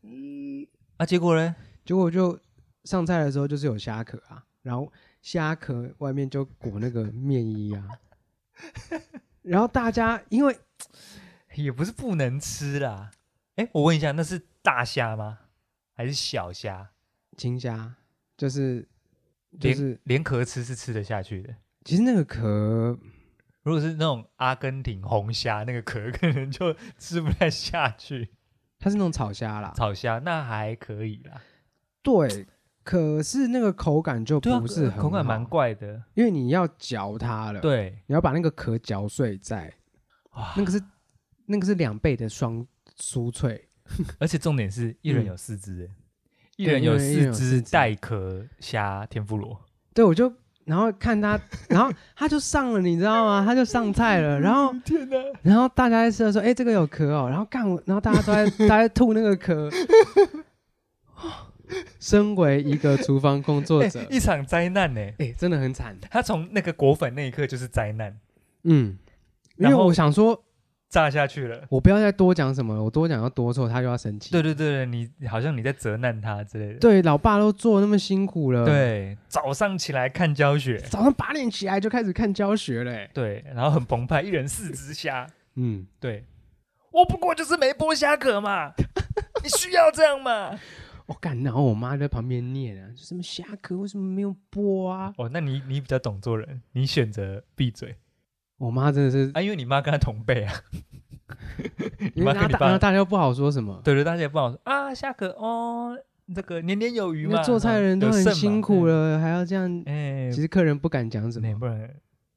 [0.05, 1.55] 嗯，啊，结果呢？
[1.85, 2.39] 结果就
[2.85, 7.89] 上菜的时候就是有虾壳啊，然后虾壳外面就裹那个面衣啊，
[9.43, 10.57] 然后大家因为
[11.57, 13.11] 也不是不能吃啦，
[13.57, 14.47] 哎，我问一下，那是。
[14.65, 15.41] 大虾吗？
[15.93, 16.93] 还是小虾？
[17.37, 17.97] 青虾，
[18.35, 18.89] 就是
[19.61, 21.55] 就是连壳吃是吃得下去的。
[21.85, 22.99] 其实那个壳，
[23.61, 28.31] 如果是那种阿根廷红虾，那个壳可能就 吃不太下去。
[28.79, 31.43] 它是那种炒虾啦，炒虾那还可以啦。
[32.03, 32.47] 对，
[32.85, 37.61] 可是那个口感就不是很、啊、口感蛮怪的，因为你要嚼它了。
[37.61, 39.73] 对，你要把那个壳嚼碎再，
[40.35, 40.81] 哇，那个是
[41.47, 42.65] 那个是两倍的双
[43.01, 43.69] 酥脆。
[44.19, 45.91] 而且重点是一人有四只，
[46.57, 49.61] 一人有四只带壳虾天妇罗。
[49.93, 50.33] 对，我就
[50.65, 53.45] 然后看他， 然后他就上了，你知道吗？
[53.45, 54.41] 他就上菜了。
[54.41, 55.17] 然后天哪！
[55.43, 57.29] 然后大家在吃的时候，哎，这个有壳哦。
[57.29, 59.71] 然后干，然后大家都在大家吐那个壳。
[62.01, 65.01] 身为一个厨房工作者，一场灾难呢？
[65.19, 65.97] 哎，真的很惨。
[66.11, 68.19] 他从那个果粉那一刻就是灾难。
[68.65, 68.99] 嗯，
[69.57, 70.45] 因为我想说。
[70.91, 72.81] 炸下去了，我不要再多讲什么了。
[72.81, 74.31] 我多讲要多错，他就要生气。
[74.31, 76.79] 对对对，你好像你在责难他之类的。
[76.79, 78.65] 对，老爸都做那么辛苦了。
[78.65, 83.11] 对，早上起来看教学，早上八点起来就开始看教学嘞。
[83.13, 85.27] 对，然后很澎湃，一人四只虾。
[85.57, 86.27] 嗯，对，
[86.93, 88.71] 我不过就是没剥虾壳嘛，
[89.43, 90.57] 你需要这样吗？
[91.07, 95.13] 我干，然后我妈在旁边念啊，什么虾壳为什么没有播啊？
[95.19, 97.97] 哦，那你你比较懂做人，你选择闭嘴。
[98.57, 100.55] 我妈真的是啊，因为你妈跟她同辈啊。
[102.15, 105.97] 因为大家大家又不好说什么，对对，大家也不好说啊，虾壳哦，
[106.35, 107.43] 这个年年有余嘛。
[107.43, 111.95] 做菜的人都很辛苦了，还要这样，哎，其实客人不敢讲什么，不然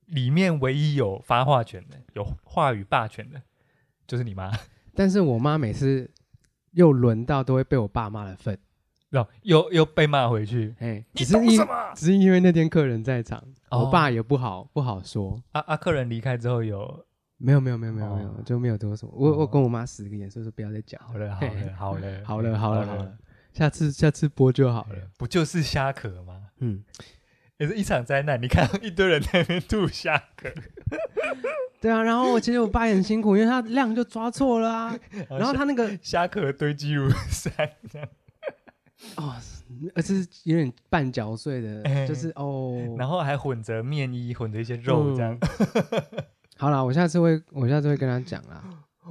[0.07, 3.41] 里面唯一有发话权的、有话语霸权的，
[4.07, 4.51] 就是你妈。
[4.95, 6.09] 但是我妈每次
[6.77, 8.57] 又轮到，都会被我爸骂的份。
[9.41, 11.59] 又又被骂回去，哎，只是因
[11.95, 15.41] 只是因为那天客人在场，我爸也不好不好说。
[15.53, 15.77] 啊啊！
[15.77, 17.05] 客人离开之后有
[17.37, 19.09] 没有没有没有没有没有就没有多说。
[19.11, 21.01] 我我跟我妈使个眼色说不要再讲。
[21.07, 23.17] 好了好了好了好了好了好了，
[23.53, 24.99] 下次下次播就好了。
[25.17, 26.43] 不就是虾壳吗？
[26.59, 26.83] 嗯，
[27.57, 28.39] 也是一场灾难。
[28.41, 30.49] 你看一堆人在那边吐虾壳。
[31.79, 34.95] 对啊，然后我其实我爸也很辛苦，因为他量就抓错了啊。
[35.29, 38.07] 然后他那个虾壳堆积如山这样。
[39.15, 39.35] 哦，
[39.93, 45.37] 而是有点半嚼碎的，欸、就是哦，然后还混着面衣，混着一些肉这样。
[45.39, 46.23] 嗯、
[46.57, 48.63] 好啦，我下次会，我下次会跟他讲啦。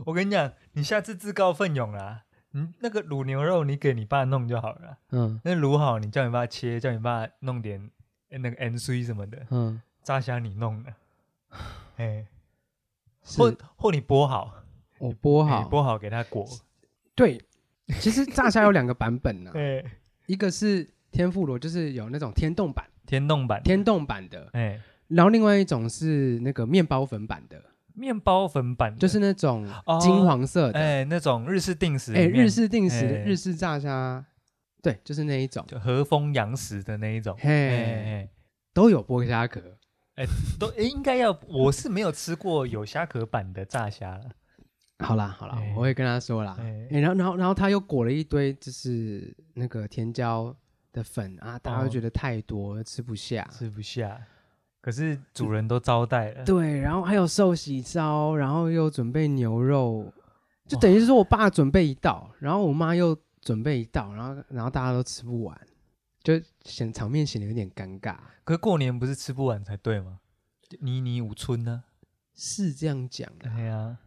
[0.04, 4.98] 我跟你讲，你下次自告奋勇啦，你那个卤牛肉，你给你爸弄就好了。
[5.12, 7.88] 嗯，那卤好，你叫你爸切，叫你爸弄点
[8.38, 9.46] 那个 NC 什么的。
[9.51, 10.92] 嗯，炸虾你弄的，
[11.96, 12.27] 哎、欸，
[13.22, 14.62] 或或你剥好，
[14.99, 16.46] 我剥好，剥好给它裹。
[17.14, 17.40] 对。
[18.01, 19.85] 其实炸虾有两个版本呢， 对，
[20.27, 27.62] 一个是天妇罗，就是有那种天丼版，天丼版，天丼版的，哎，然后另外一种是那个面包粉版的，
[27.94, 29.64] 面包粉版就是那种
[30.01, 34.25] 金黄色的，哎，那种日式定时，哎，日式定时的日式炸虾，
[34.87, 38.31] 对，就是那一种，就和风洋食的那一种，嘿，
[38.72, 39.61] 都有剥虾壳，
[40.14, 40.25] 哎，
[40.61, 44.31] 都应该要，我是没有吃过有虾壳版的炸虾了。
[45.01, 46.57] 好啦好啦，我会跟他说啦。
[46.88, 50.55] 然后然后然后他又裹了一堆，就是那个甜椒
[50.92, 54.16] 的粉啊，大家会觉得太多，吃不下，吃不下。
[54.81, 56.44] 可是主人都招待了。
[56.44, 60.12] 对，然后还有寿喜烧，然后又准备牛肉，
[60.68, 65.56] 就等于是说我爸准备一道，然后我妈又准备一道，然后然后大家都吃不完，
[66.24, 68.16] 就显场面显得有点尴尬。
[68.42, 70.18] 可是过年不是吃不完才对吗？
[70.80, 71.85] 你你五春呢，
[72.35, 73.48] 是这样讲的。
[73.48, 73.98] 对呀。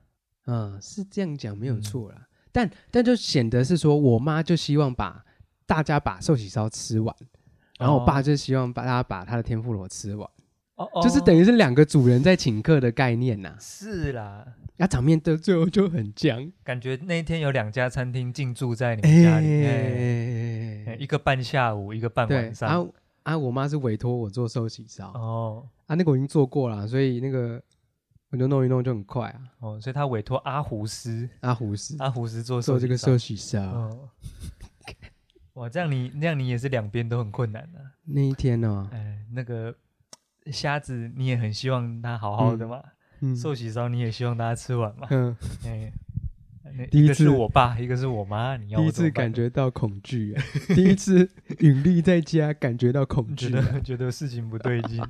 [0.46, 5.24] 嗯，是这样讲没有错啦，嗯、但但就显得是说我妈就希望把
[5.68, 7.16] 大家把寿喜烧吃完，
[7.78, 10.28] 然后我爸就希望把大家把他的天妇罗吃完，
[10.80, 13.58] 哦，就是等于是两个主人在请客的概念呐、啊。
[13.60, 14.46] 是啦，
[14.78, 22.70] 那场面的最后就很僵，感觉那一天有两家餐厅进驻在你们家里面，欸欸、一个半下午，一个半晚上。
[22.70, 22.90] 啊
[23.24, 27.62] 啊，我妈是委托我做寿喜烧哦，啊，那个我已经做过了，所以那个。
[28.32, 29.42] 我就弄一弄就很快啊！
[29.58, 33.60] 哦，所以她委托阿胡斯，阿胡斯，阿胡斯做做这个寿喜烧。
[33.60, 34.10] 哦，
[35.54, 37.80] 哇，这样你那样你也是两边都很困难的。
[38.06, 38.88] 那一天呢？
[38.94, 39.76] 哎，那个
[40.52, 42.84] 虾子你也很希望它好好的嘛。
[43.22, 43.36] 嗯。
[43.36, 45.08] 寿喜烧你也希望大家吃完嘛。
[45.12, 45.36] 嗯。
[45.66, 45.92] 哎，
[46.92, 50.36] 第一个是我爸，一个是我妈，你要第一次感觉到恐惧，
[50.76, 55.04] 第一次允立在家感觉到恐惧，觉得 觉得事情不对劲。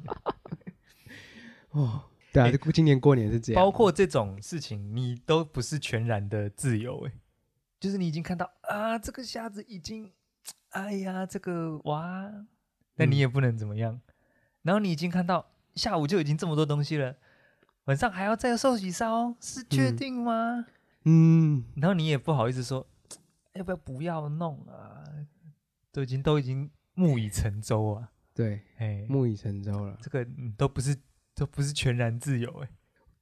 [1.71, 2.04] 哦。
[2.32, 7.12] 对啊，欸、今年过年是这样，包括这种事情，你都不是全然的自由哎，
[7.80, 10.12] 就是你已经看到啊，这个虾子已经，
[10.69, 12.32] 哎呀，这个哇，
[12.95, 13.95] 但你也不能怎么样。
[13.95, 14.09] 嗯、
[14.63, 15.45] 然后你已经看到
[15.76, 17.15] 下午就已经这么多东西了，
[17.86, 20.65] 晚上还要再寿喜烧，是确定吗？
[21.06, 22.86] 嗯，然后你也不好意思说，
[23.54, 25.04] 要不要不要弄啊？
[25.91, 30.26] 都已经都已经木已成舟啊，对，哎，木已成舟了，这个
[30.58, 30.98] 都不是。
[31.36, 32.67] 都不是全然自由哎，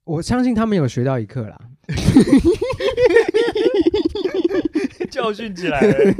[0.04, 1.69] 我相信他们有学到一课啦，
[5.12, 5.93] 教训起来了，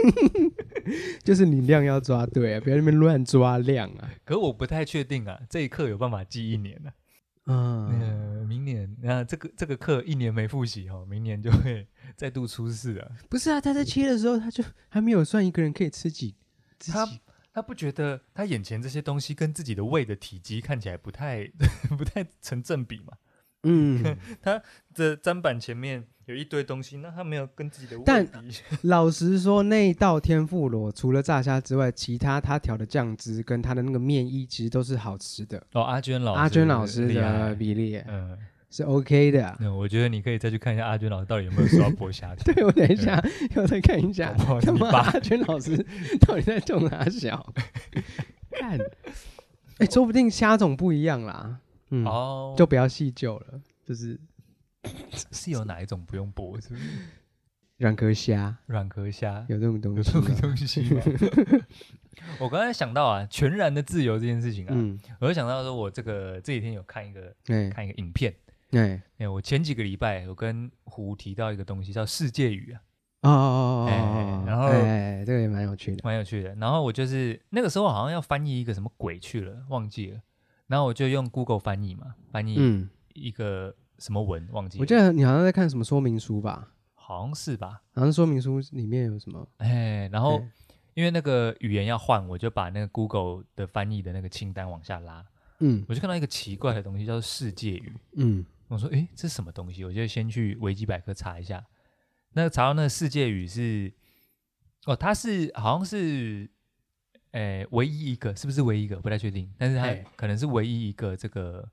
[1.23, 4.10] 就是你量要抓对啊，不要那边乱抓量啊。
[4.23, 6.91] 可我不太确定啊，这一课有办法记一年呢？
[7.45, 13.12] 嗯，呃，明年那这个这个课一年没复习哦，明年就会再度出事了。
[13.30, 16.36] 不是啊，他在切的时候他就还没有算一个人可以吃几，
[16.91, 17.08] 他。
[17.54, 21.43] 他不觉得他眼前这些东西跟自己的胃的体积看起来不太
[21.97, 23.13] 不太成正比嘛？
[23.68, 24.62] 嗯， 他
[24.96, 28.02] 的砧板前面有一堆东西，那他没有跟自己的。
[28.06, 28.26] 但
[28.84, 35.62] 老实说，那一道天妇罗除了炸虾之外，其他他调的酱汁跟他的那个面衣其实都是好吃的。
[35.74, 38.38] 哦，阿娟老师，阿娟老师的比例，嗯。
[38.70, 42.36] 是 OK 的，那我觉得你可以再去看一下阿娟老师到底有没有说要剥虾。
[42.44, 43.18] 对，我等一下
[43.56, 45.78] 要再看一下，他妈阿娟老师
[46.20, 47.54] 到底在种哪小？
[48.52, 48.78] 看，
[49.80, 51.60] 哎，说不定虾种不一样啦。
[51.89, 54.19] 嗯，哦，就不要细究了，就是
[55.32, 56.62] 是有哪一种不用剥？
[56.62, 56.89] 是不是？
[57.78, 60.12] 软壳虾，软壳虾有这种东西？
[60.12, 61.02] 有这种东西吗？
[62.41, 64.76] 我刚才想到啊，全然的自由这件事情啊，
[65.19, 67.36] 我就想到说，我这个这几天有看一个
[67.71, 68.34] 看一个影片。
[68.71, 72.82] 哎哎，我前几个礼拜有跟胡提到一个东西叫世界语啊。
[73.21, 76.54] 哦哦哦哦，然后哎，这个也蛮有趣的，蛮有趣的。
[76.56, 80.19] 然后我就是那个时候好像要翻译一个什么鬼去了，忘记了。
[80.68, 84.82] 然后我就用 Google 翻译嘛，翻译一个什么文，忘记了。
[84.82, 86.74] 我记得你好像在看什么说明书吧？
[86.94, 87.82] 好像是吧？
[87.94, 89.48] 好像说明书里面有什么？
[89.58, 90.44] 哎，然后
[90.94, 95.26] 因为那个语言要换，我就把那个 Google 的翻译的那个清单往下拉。
[95.60, 97.94] 嗯，我就看到一个奇怪的东西，叫做世界语。
[98.18, 99.84] 嗯，我说，诶，这是什么东西？
[99.86, 101.66] 我就先去维基百科查一下。
[102.34, 103.92] 那查到那个世界语是，
[104.86, 106.48] 哦，它是好像是，
[107.32, 108.98] 诶，唯一一个，是不是唯一一个？
[108.98, 111.68] 不太确定，但是它可能是唯一一个这个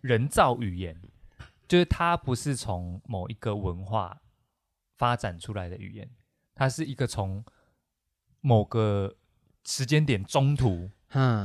[0.00, 0.96] 人造语言，
[1.68, 4.20] 就是它不是从某一个文化
[4.96, 6.08] 发展出来的语言，
[6.54, 7.44] 它是一个从
[8.40, 9.16] 某个
[9.66, 10.90] 时间点中途，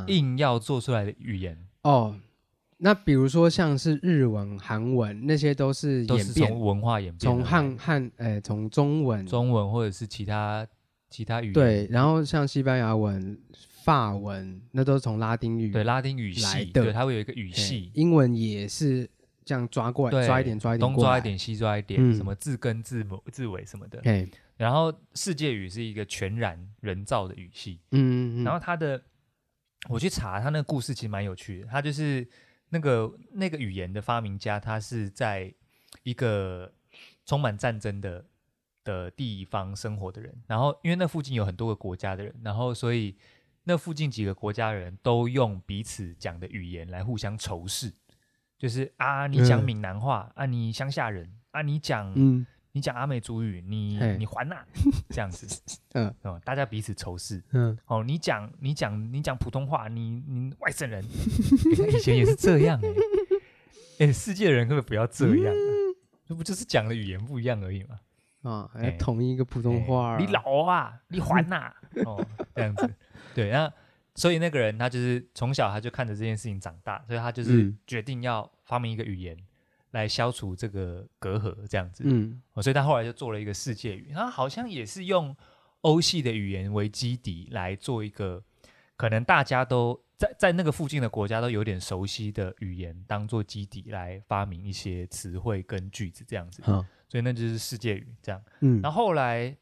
[0.07, 2.19] 硬要做出来的语言哦。
[2.77, 10.67] 那比如说像是日文、韩文那些都是演变，都是从文化演变，从汉汉诶，从中文、中文或者是其他
[11.15, 11.53] 其他语言。
[11.53, 13.37] 对，然后像西班牙文、
[13.83, 17.91] 法文，那都是从拉丁语对拉丁语系的，对，它会有一个语系。
[17.93, 19.09] 英文也是
[19.45, 23.99] 这样抓过来，抓一点抓一点，东抓一点西抓一点，什么字根字母字尾什么的。
[24.01, 27.79] 对，然后世界语是一个全然人造的语系。
[27.91, 29.01] 嗯嗯，然后它的
[29.89, 32.27] 我去查，它那个故事其实蛮有趣的，它就是。
[32.69, 35.53] 那个那个语言的发明家，他是在
[36.01, 36.69] 一个
[37.23, 38.25] 充满战争的
[38.85, 40.33] 的地方生活的人。
[40.47, 43.17] 然后，因为那附近有很多个国家的人，然后所以
[43.65, 47.91] 那附近几个国家的人都用彼此讲的语言来互相仇视。
[48.57, 52.13] 就是啊，你讲闽南话，嗯、啊，你乡下人，啊，你讲。
[52.15, 52.47] 嗯。
[52.75, 54.65] 你讲阿美族语，你你还呐、啊，
[55.07, 55.47] 这样子，
[55.95, 62.95] 嗯，哦，大家彼此仇视，嗯，哦，你讲你讲你讲普通话，你你外省人，以前也是这样哎、欸，
[64.03, 65.57] 哎、欸，世界的人根本不要这样、啊，
[66.27, 67.97] 这、嗯、不就是讲的语言不一样而已吗？
[68.45, 72.93] 啊，还要统一一个普通话、你老啊，你还呐、啊，哦，这样子，
[73.33, 73.71] 对，那
[74.15, 79.37] 所以那个人他就是从小他就看着这件事情长大，所以他就是决定要发明一个语言。
[79.91, 85.33] 来消除这个隔阂，这样子，嗯，所以他后来就做了一个世界语，他好像也是用
[85.81, 88.43] 欧系的语言为基底来做一个，
[88.97, 99.55] 可能大家都在在那个附近的国家都有点熟悉的语言当做基底来发明一些词汇跟句子这样子，嗯，所以那就是世界语这样，嗯，然后后来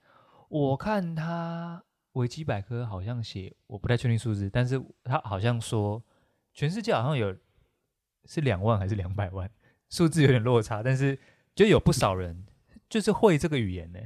[0.50, 6.04] 我看他维基百科好像写，我不太确定数字，但是他好像说
[6.54, 7.36] 全世界好像有
[8.26, 9.50] 是两万还是两百万。
[9.90, 11.20] 数字有点落差，但是
[11.54, 12.48] 就有不少人
[12.90, 14.00] 就是会这个语言呢。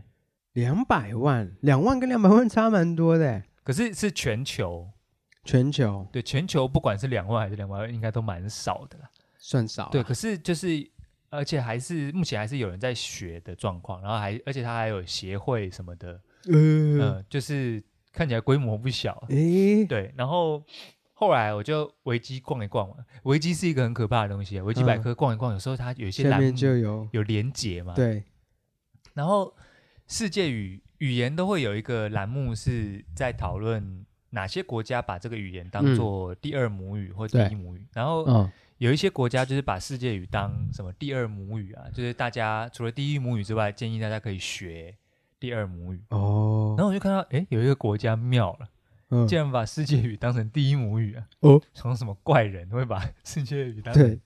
[0.51, 3.41] 两百万，两万跟两百万差蛮多的。
[3.63, 4.91] 可是是全球，
[5.45, 9.89] 全球对全球，不管是两万还是两百万，应该都蛮少的啦，算少啊。
[9.91, 10.67] 对，可是就是
[11.29, 19.25] 而且还是目前还是有人在学的状况，然后还而且它还有协会什么的，嗯、呃呃，就是看起来规模不小。
[19.29, 20.63] 诶，对，然后。
[21.19, 24.63] 后来我就维基逛一逛嘛，维基是一个很可怕的东西啊。
[24.63, 27.95] 维基百科逛一逛，有时候它有一些栏目就有有连结嘛。
[27.95, 28.23] 对。
[29.15, 29.51] 然后
[30.05, 37.83] 世界语语言都会有一个栏目是在讨论哪些国家把这个语言当做第二母语或第一母语。
[37.93, 44.95] 然后有一些国家就是把世界语当什么第二母语啊，就是大家除了第一母语之外，建议大家可以学
[45.39, 46.03] 第二母语。
[46.09, 46.75] 哦。
[46.77, 48.67] 然后我就看到，哎，有一个国家妙了。
[49.25, 51.25] 竟然把世界语当成第一母语啊！
[51.39, 54.03] 哦，从什么怪人会把世界语当成？
[54.03, 54.19] 对。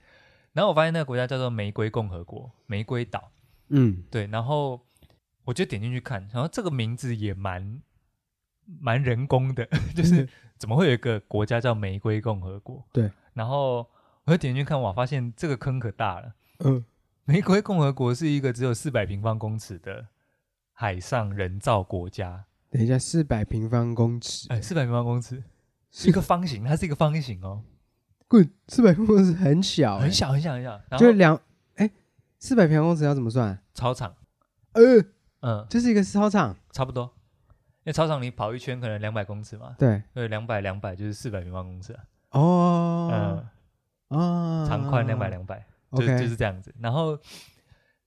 [0.53, 3.31] 然后我发现那个国家叫做玫瑰共和国，玫瑰岛。
[3.67, 4.25] 嗯，对。
[4.25, 4.81] 然后
[5.43, 7.79] 我就点进去看，然后这个名字也蛮
[8.65, 9.63] 蛮人工的，
[9.95, 12.83] 就是怎么会有一个国家叫玫瑰共和国？
[12.91, 13.11] 对。
[13.35, 13.87] 然后
[14.25, 16.33] 我就点进去看，哇，发现这个坑可大了。
[16.59, 16.85] 嗯，
[17.25, 20.07] 玫瑰共和国是一个只有四百平方公尺的
[20.73, 22.45] 海上人造国家。
[22.69, 25.43] 等一下，四百平方公尺，哎，四百平方公尺
[25.91, 27.63] 是 一个方形，它是一个方形哦。
[28.27, 30.79] 滚，四百平方公尺很小，很小，很小，很小。
[30.97, 31.37] 就两，
[31.75, 31.89] 哎，
[32.39, 33.61] 四百平方公尺要怎么算？
[33.73, 34.15] 操场，
[34.73, 35.03] 呃，
[35.41, 37.11] 嗯，就是一个操场，差不多。
[37.83, 41.97] 因为操场你跑一圈可能两百公尺嘛，对，对，两百两百就是四百平方公尺。
[42.29, 43.47] 哦，嗯，
[44.11, 46.73] 哦，长宽两百两百，就就是这样子。
[46.79, 47.19] 然后。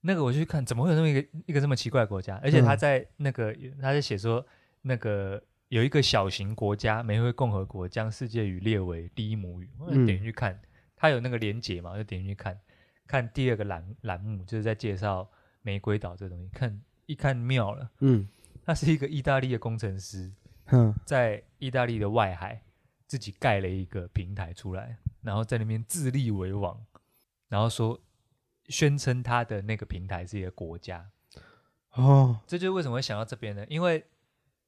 [0.06, 2.38] 那个我去看，怎么会有那么一个一个这么奇怪的国家？
[2.42, 4.46] 而且他在那个、嗯、他在写说，
[4.82, 9.70] 那个有一个小型国家玫瑰共和国将世界语列为第一母语。
[9.78, 10.60] 我就点进去看，
[10.94, 12.60] 他、嗯、有那个连结嘛，我就点进去看，
[13.06, 15.26] 看第二个栏栏目就是在介绍
[15.62, 16.50] 玫瑰岛这个东西。
[16.52, 18.28] 看一看妙了，嗯，
[18.62, 20.30] 他是一个意大利的工程师，
[20.66, 22.60] 嗯，在意大利的外海
[23.06, 26.84] 自己盖了一个平台出来，然后在那边自立为王，
[27.48, 28.00] 然后说。
[28.70, 31.10] 宣称他的那个平台是一个国家。
[31.90, 33.62] 哦，这就是为什么会想到这边呢？
[33.68, 34.02] 因为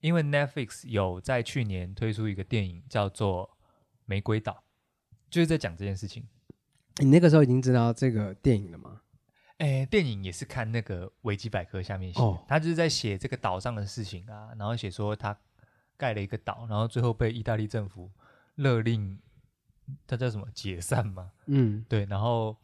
[0.00, 3.48] 因为 Netflix 有在去年推出一个电影叫做
[4.04, 4.52] 《玫瑰岛》，
[5.30, 6.28] 就是在讲这件事情。
[6.98, 9.00] 你那个时候已经知道这个电影了吗？
[9.57, 15.34] 哎，电影也是看那个维基百科下面写，哦、他就是在写这个岛上的事情啊，然后写说他
[15.96, 18.11] 盖了一个岛，然后最后被意大利政府
[18.57, 19.18] 勒令，
[20.07, 21.30] 他叫什么解散嘛？
[21.47, 22.57] 嗯，对，然后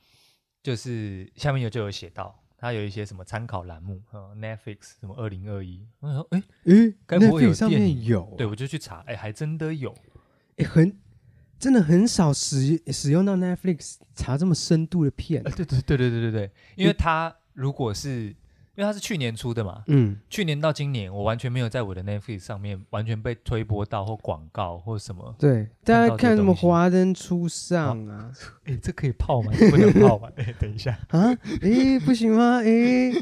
[0.62, 8.04] 就是下面有就有写到，他有一些什么参考栏目，嗯，Netflix 什么二零二一，我说哎哎，该不会有电影？
[8.04, 9.94] 有、啊，对，我就去查，哎，还真的有，
[10.56, 10.98] 哎，很。
[11.58, 18.34] 真的很少使使用到 Netflix 查这么深度的片，对对对对对对对，因为它如果是
[18.74, 28.30] 因为它是去年出的嘛，嗯，去年到今年我完全没有在我的 Netflix 上面完全被推播到或广告或什么，对，大家看什么华灯初上啊，
[28.64, 29.52] 哎，这可以泡吗？
[29.70, 30.30] 不能泡吧？
[30.36, 32.62] 哎，等一下啊，哎，不行吗？
[32.64, 33.12] 哎，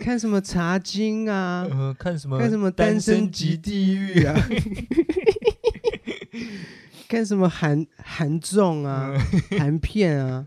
[0.00, 1.66] 看什么茶经啊？
[1.70, 2.38] 呃，看什么？
[2.38, 4.34] 看什么单身即地狱啊？
[7.08, 9.12] 看什么韩韩综啊，
[9.58, 10.44] 韩片啊，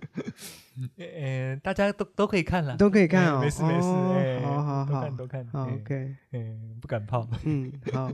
[0.98, 8.12] 呃，大家都都可以看了，都可以看哦，没事没事，好好好，看都看，OK，嗯，不敢泡，嗯，好，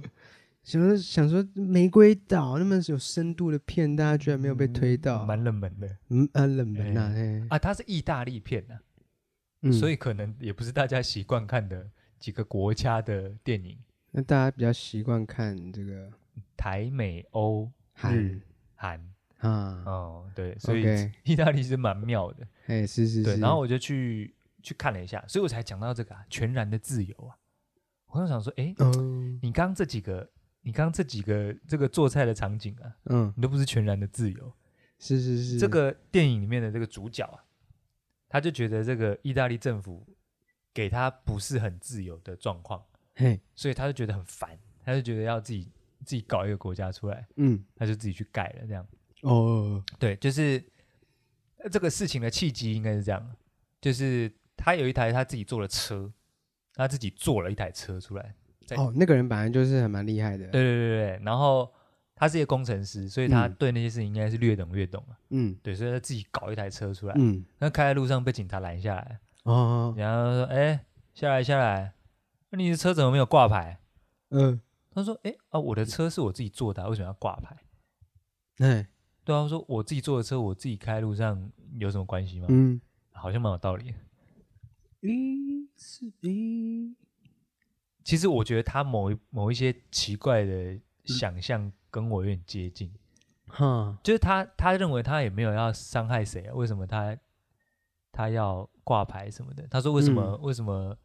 [0.64, 11.90] 想说想说玫瑰岛那么有深度的片，大家居然没有被推到，蛮冷门的，嗯啊，冷门呐，啊，它是意大利片呐，所以可能也不是大家习惯看的
[12.20, 13.78] 几个国家的电影，
[14.12, 16.10] 那大家比较习惯看这个
[16.56, 17.72] 台美欧。
[18.10, 18.42] 日
[18.76, 19.00] 韩
[19.44, 27.36] 啊，哦，对，所以意大利是蛮妙的，哎，是是是，对，然后我就去去看了一下，所以我才讲到这个啊，全然的自由啊。
[28.08, 28.74] 我就想说，哎，
[29.42, 30.30] 你刚刚这几个，
[30.62, 34.54] 你刚刚这几个这个做菜的场景啊，嗯，你都不是全然的自由，
[34.98, 37.44] 是是是，这个电影里面的这个主角啊，
[38.30, 40.08] 他就觉得这个意大利政府
[40.74, 42.84] 给他不是很自由的状况，
[43.16, 45.70] 嘿，所以他就觉得很烦，他就觉得要自己。
[46.06, 48.86] 自己搞一个国家出来，嗯，他就自己去盖了，这样。
[49.24, 50.64] 哦，对，就是
[51.72, 53.36] 这个事情的契机应该是这样，
[53.82, 56.12] 就是他有一台他自己做的车，
[56.76, 58.36] 他自己做了一台车出来。
[58.78, 60.46] 哦，那个人本来就是还蛮厉害的。
[60.48, 61.72] 对对对对，然后
[62.16, 65.18] 他是一个工程师，所以他对那些事情应该是略懂略懂啊。
[65.30, 71.94] 嗯，对，所以他自己搞一台车出来，嗯，那开在路上被警察拦下来，哦，然后说：“哎，下来下来，
[72.50, 73.80] 那你的车怎么没有挂牌？”
[74.32, 74.60] 嗯。
[74.96, 77.58] 他说：“哎啊，我的车是我自己做的，为什么要挂牌？”
[78.64, 78.88] 哎，
[79.26, 82.80] 对啊，他说：“我自己坐的车，我自己开路上有什么关系吗？”嗯，
[83.12, 83.94] 好像蛮有道理。
[85.02, 86.96] 一是一，
[88.04, 92.94] 其实我觉得他某一某一些奇怪的想象跟我有点接近。
[93.48, 97.18] 哼，就是他他认为他也没有要伤害谁啊，为什么他
[98.12, 99.68] 他要挂牌什么的？
[99.68, 100.22] 他说：“为什么？
[100.22, 100.98] 嗯、为什么？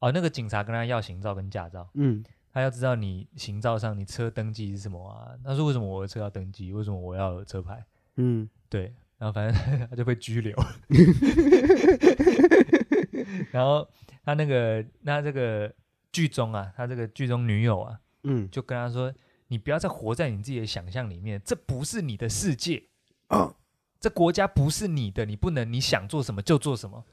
[0.00, 2.24] 哦，那个警察跟他要行照跟驾照。”嗯。
[2.54, 5.34] 他要知道你行照上你车登记是什么啊？
[5.42, 6.72] 他说，为什么我的车要登记？
[6.72, 7.84] 为什么我要有车牌？
[8.14, 8.94] 嗯，对。
[9.18, 10.56] 然后反正他就被拘留。
[13.50, 13.88] 然后
[14.24, 15.72] 他那个那这个
[16.12, 19.12] 剧中啊，他这个剧中女友啊，嗯，就跟他说
[19.48, 22.84] ：“你不要再活在你自己的想象里面，这不是你的世界
[23.26, 23.52] 啊，
[23.98, 27.04] 这国家不是你的，你不能你想做什么就做什么。”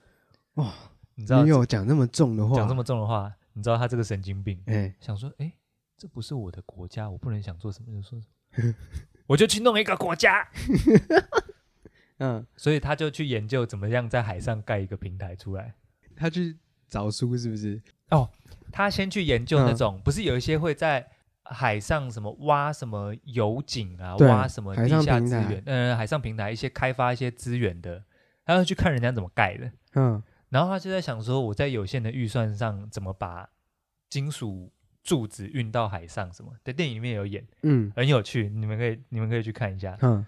[0.55, 0.71] 哇，
[1.15, 3.33] 你知道女友讲那么重的话，讲这么重的话。
[3.61, 5.53] 你知道他这个神经病，哎、欸，想说，哎、欸，
[5.95, 8.25] 这不是我的国家，我不能想做什么就说什
[8.67, 8.73] 么，
[9.27, 10.49] 我就去弄一个国家，
[12.17, 15.75] 嗯，所以他就去研究怎么样在海上盖一个平台出来，
[16.15, 16.57] 他去
[16.89, 17.79] 找书是不是？
[18.09, 18.27] 哦，
[18.71, 21.07] 他先去研究那种，嗯、不是有一些会在
[21.43, 28.03] 海上什么挖什么油井啊，挖什么地下资源，嗯，海上平台一些开发一些资源的，
[28.43, 30.23] 他要去看人家怎么盖的，嗯。
[30.51, 33.49] 然后他就在想说，我在有限的预算上怎么把
[34.09, 34.71] 金属
[35.01, 36.31] 柱子运到海上？
[36.31, 36.51] 什么？
[36.63, 39.97] 在电影里面有演，嗯，很有趣，你们可以你们可以去看一下。
[40.01, 40.23] 嗯。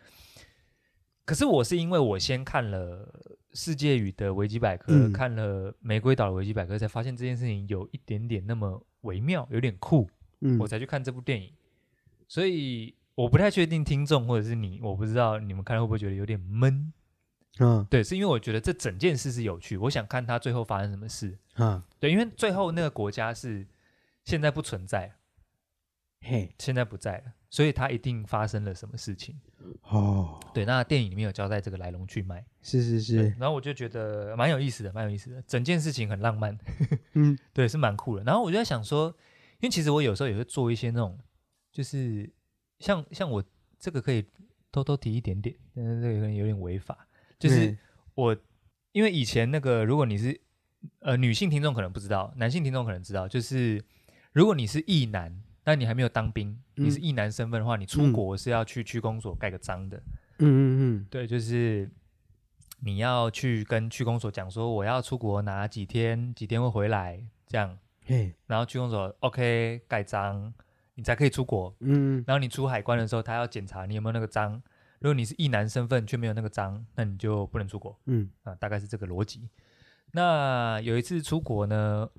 [1.26, 3.08] 可是我是因为我先看了
[3.54, 10.10] 世界语的维基百科，嗯、看了玫瑰岛的维基百科，才发现这件事情有一点点那么微妙，有点酷，
[10.40, 11.54] 嗯，我才去看这部电影。
[12.28, 16.92] 所以我不太确定听众或者是你，我不知道你们看会不会觉得有点闷。
[17.60, 21.38] 嗯，对，是因为我觉得这整件事是有趣，我想看他最后发生什么事。
[21.58, 23.66] 嗯，对，因为最后那个国家是
[24.26, 25.14] 现在不存在，
[26.22, 29.40] 嘿，现在不在了，所以他一定发生了什么事情。
[29.84, 32.44] 哦，对，那电影里面有交代这个来龙去脉。
[32.64, 36.58] 是是是，然后我就觉得蛮有意思的，蛮有意思的，整件事情很浪漫。
[37.14, 38.24] 嗯， 对，是蛮酷的。
[38.24, 39.08] 然后我就在想说，
[39.60, 41.20] 因为其实我有时候也会做一些那种，
[41.72, 42.28] 就是
[42.80, 43.44] 像像我
[43.78, 44.26] 这个可以
[44.72, 47.08] 偷偷提一点点，但是这个可能有点违法。
[47.40, 47.78] 就是
[48.16, 48.36] 我
[48.92, 50.40] 因为以前那个，如果你是
[51.00, 53.84] 呃女性听众可能不知道，男性听众可能知道，就是
[54.32, 59.98] 如果你是役男，但你还没有当兵，嗯、你是役男身份的话，你出国是要去区公所盖个章的。
[60.40, 61.90] 嗯嗯嗯，对，就是
[62.82, 67.78] 你要去跟区公所讲说我要出国哪几天，几天会回来这样。
[68.06, 70.54] 嘿，然后区公所 OK 盖章，
[70.96, 71.74] 你才可以出国。
[71.80, 74.62] 嗯，然后你出海关的时候，他要检查你有没有那个章。
[75.04, 78.00] 如果你是一男身份却没有那个章，那你就不能出国。
[78.06, 79.50] 嗯，啊，大概是这个逻辑。
[80.14, 82.10] 那有一次出国呢，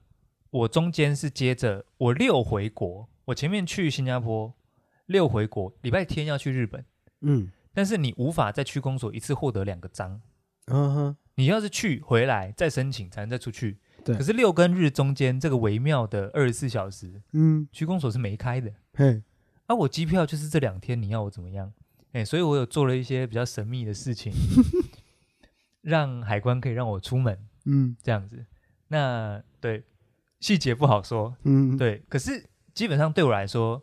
[0.51, 4.53] 我中间是接着我六回国，我前面去新加坡，
[5.07, 6.85] 六回国，礼拜天要去日本。
[7.23, 10.21] 嗯，但是你无法在区公所一次获得两个章。
[10.67, 13.79] 嗯哼，你要是去回来再申请才能再出去。
[14.05, 18.71] 对，可是六跟日中间这个微妙的二十四小时，嗯，区公所是没开的。
[18.93, 19.23] 嘿，
[19.69, 21.73] 啊，我机票就是这两天，你要我怎么样？
[22.15, 24.33] 哎，所以我有做了一些比较神秘的事情，
[25.83, 27.39] 让海关可以让我出门。
[27.67, 28.47] 嗯，这样子。
[28.89, 29.85] 那对，
[30.41, 31.37] 细节不好说。
[31.43, 32.03] 嗯，对。
[32.09, 33.83] 可是基本上对我来说，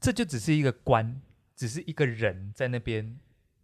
[0.00, 1.20] 这就只是一个关，
[1.56, 3.18] 只是一个人在那边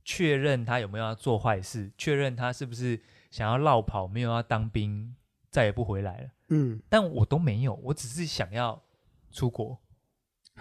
[0.04, 3.00] 确认他有没有要做坏事，确认他是不是
[3.30, 5.14] 想要绕跑，没有要当兵。
[5.50, 6.30] 再也不回来了。
[6.50, 8.80] 嗯，但我都没有，我只是想要
[9.32, 9.76] 出国，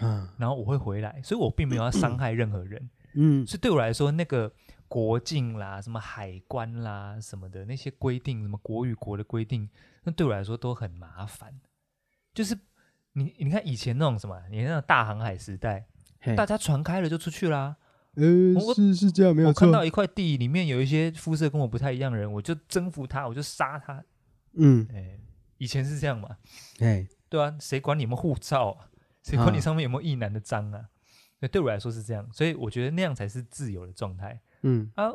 [0.00, 2.90] 嗯，然后我会回来，所以我并没有要伤害任何人。
[3.14, 4.52] 嗯，所以对我来说，那个
[4.86, 9.68] 国境啦、什么海关啦、什么的那些规定，什么国与国的规定，
[10.04, 11.60] 那对我来说都很麻烦。
[12.32, 12.56] 就是
[13.14, 15.86] 你，你看以前那种什么，你那种大航海时代，
[16.36, 17.76] 大家船开了就出去啦。
[18.14, 18.24] 呃，
[18.54, 19.66] 我是是这样，没有错。
[19.66, 24.04] 我看到一块地里面有一些肤色跟我不太一样的人，我就征服他，我就杀他。
[24.54, 25.18] 嗯，哎，
[25.58, 26.36] 以前是这样嘛？
[26.80, 28.89] 哎，对啊，谁管你们护照啊？
[29.22, 30.88] 谁管你上面有没有一男的章啊？
[31.50, 34.40] 对我来说是这样，所以我觉得那样才是自由的状态。
[34.62, 35.10] 嗯，啊，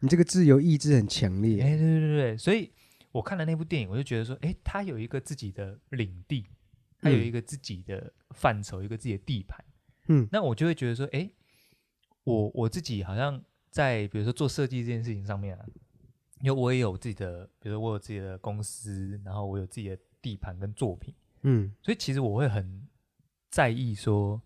[0.00, 1.62] 你这个自由意志很强烈。
[1.62, 2.70] 哎，对对对对，所以
[3.12, 6.44] 我看了那部电影，我就觉得说，哎，他有一个自己的领地，
[7.00, 9.64] 他有一个自己的范畴，嗯、一个自己的地盘。
[10.08, 11.30] 嗯，那我就会觉得说，哎，
[12.24, 15.64] 我我自己好像在比如说做设计这件事情上面啊。
[16.42, 22.86] 因为我也有自己的，比如说我有自己的公司，然后我有自己的地盘跟作品，嗯，所以其实我会很
[23.50, 24.40] 在意说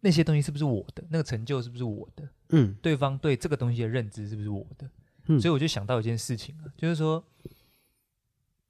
[0.00, 4.90] 那些东西是不是我的，那个成就是不是我的，嗯，对方对这个东西的认知是不是我的，
[5.26, 7.24] 嗯，所以我就想到一件事情啊，就是说，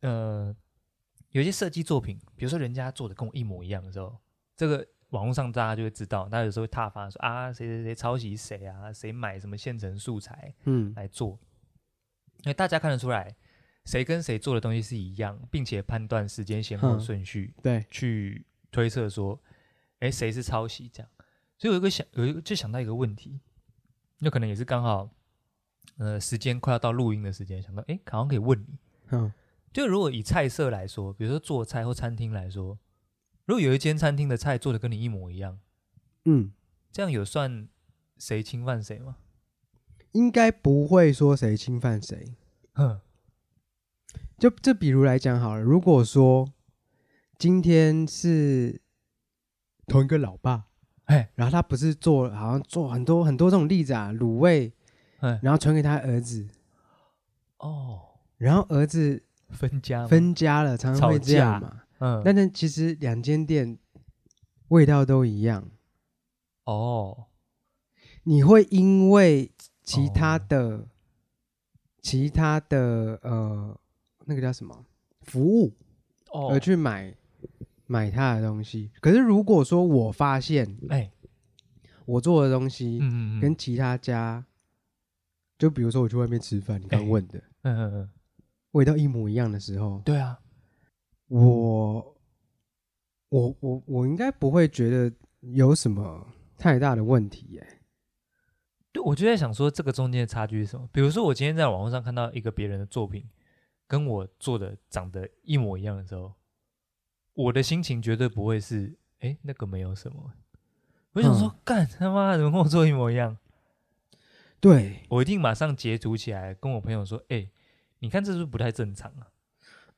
[0.01, 0.55] 呃，
[1.30, 4.16] 有些设计作品，比如说人家做的跟我一模一样的时候，
[4.57, 11.38] 这个网络上大家就会知道，大家有时候会挞伐说啊，谁谁谁抄袭谁啊，谁买什么现成素材，嗯，来做。
[12.45, 13.34] 因为大家看得出来，
[13.86, 18.45] 谁跟谁做的东西是一样，并且判断时间先后顺序，对，去
[18.75, 19.41] 推测说，
[20.01, 21.09] 哎，谁是抄袭这样。
[21.57, 23.39] 所以有一个想，有一个就想到一个问题，
[24.18, 25.09] 那可能也是刚好，
[25.99, 28.77] 呃，时间快要到录音的时间，想到，哎，好像可以问你，
[29.12, 29.33] 嗯，
[29.72, 32.77] 就如果以菜色来说，比如说做菜或餐厅来说，
[33.45, 35.61] 如果有一间餐厅的菜做的跟你一模一样，
[36.25, 36.53] 嗯，
[36.91, 37.68] 这样有算
[38.18, 39.18] 谁侵犯谁吗？
[40.11, 42.35] 应该不会说谁侵犯谁，
[42.72, 43.01] 哼。
[44.37, 46.53] 就就比如来讲好了，如果说
[47.39, 48.80] 今天是
[49.87, 50.66] 同一个老爸，
[51.05, 54.72] 哎，然后他不是做，好像做很多很多这种例子啊，卤味，
[55.43, 56.49] 然后传给他儿子，
[57.59, 58.01] 哦，
[58.37, 63.78] 然后儿子分家分家了，常常会这样嘛，嗯，但是其实两间店
[64.68, 65.68] 味道都一样，
[66.64, 67.26] 哦，
[68.24, 69.51] 你会因为。
[69.87, 70.89] 其他的，哦、
[72.01, 73.78] 其他的，呃，
[74.24, 74.87] 那个叫什么？
[75.20, 75.76] 服务，
[76.30, 77.14] 哦，而去买
[77.87, 78.91] 买他的东西。
[79.01, 81.11] 可是如果说我发现，哎，
[82.05, 84.45] 我做的东西，嗯跟其他家，
[85.59, 88.11] 就比如说我去外面吃饭，你刚问的，嗯嗯嗯，
[88.72, 90.39] 味道一模一样的时候，对啊，
[91.28, 92.16] 我，
[93.28, 96.26] 我我我应该不会觉得有什么
[96.57, 97.80] 太大的问题耶、欸。
[98.93, 100.89] 对，我就在想说，这个中间的差距是什么？
[100.93, 103.28] 比如说，我今天在网络上看到一个别人的作品，
[103.89, 106.32] 跟我做的长得一模一样的时候，
[107.35, 110.32] 我的心情绝对不会是，哎，那个没有什么。
[111.12, 113.37] 我想说，干、嗯、他妈怎么跟我做一模一样？
[114.61, 117.49] 对，我一定马上截图起来，跟我朋友说，哎，
[117.99, 119.28] 你看这是不是不太正常啊？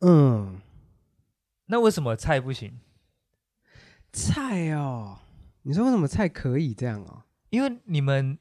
[0.01, 0.61] 嗯，
[1.67, 2.81] 那为什么菜不行？
[4.13, 5.19] 菜哦，
[5.63, 7.23] 你说为什么菜可以这样哦？
[7.51, 8.39] 因为你们。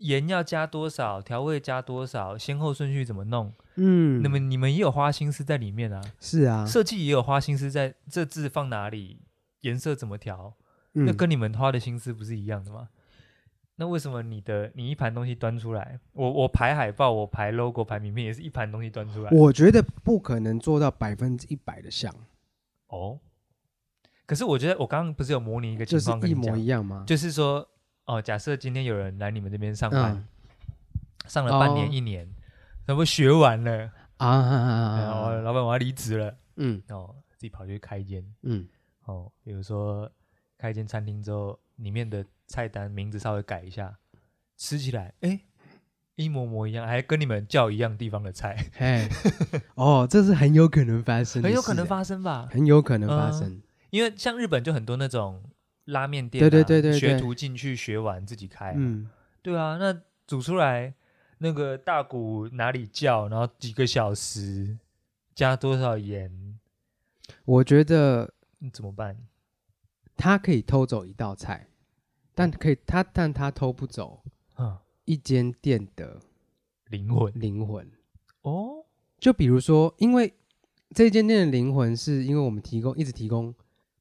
[0.00, 1.20] 盐要加多少？
[1.20, 2.38] 调味加多少？
[2.38, 3.52] 先后顺序怎么弄？
[3.78, 6.02] 嗯，那么你们也有花心思在里面啊？
[6.20, 9.20] 是啊，设计也有花心思在这字放哪里，
[9.60, 10.54] 颜色怎么调？
[10.94, 12.88] 嗯、那跟你们花的心思不是一样的吗？
[13.76, 19.30] 那为什么你的你一盘东西端出来，我我排海报，我排 logo，排名片，也是一盘东西端出来？
[19.30, 22.12] 我觉得不可能做到百分之一百的像。
[22.88, 23.20] 哦，
[24.26, 27.04] 可是我觉得我刚刚不是有模拟一个情况，就是一模一样吗？
[27.06, 27.68] 就是说，
[28.06, 30.26] 哦，假设今天有人来你们这边上班，嗯、
[31.28, 32.28] 上了半年、哦、一年，
[32.88, 33.92] 他们学完了。
[34.16, 38.66] 啊，然后老板我要离职了，嗯，哦，自己跑去开一间，嗯，
[39.04, 40.10] 哦，比如说
[40.56, 43.96] 开一间餐厅之后，里面的菜单名字稍微改一下，
[44.56, 45.38] 吃起来，哎。
[46.16, 49.08] 一模模一样，还跟你们叫一样地方的菜，嘿，
[49.76, 55.40] 哦，这是很有可能发生，很有可能发生吧，很有可能发生，嗯、因为像日本就很多那种
[55.84, 59.08] 拉面店、啊，对对对对，对，学徒进去学完自己开，嗯，
[59.42, 60.92] 对啊，那煮出来
[61.38, 64.78] 那个大鼓哪里叫，然后几个小时，
[65.34, 66.58] 加多少盐，
[67.44, 68.32] 我觉得
[68.72, 69.16] 怎么办？
[70.16, 71.68] 他可以偷走一道菜，
[72.34, 74.22] 但可以他但他偷不走，
[74.56, 74.76] 嗯。
[75.04, 76.20] 一间店的
[76.90, 77.90] 灵魂，灵魂
[78.42, 78.84] 哦，
[79.18, 80.34] 就比如说，因为
[80.90, 83.54] 这间店的灵魂是因为我们提供一直提供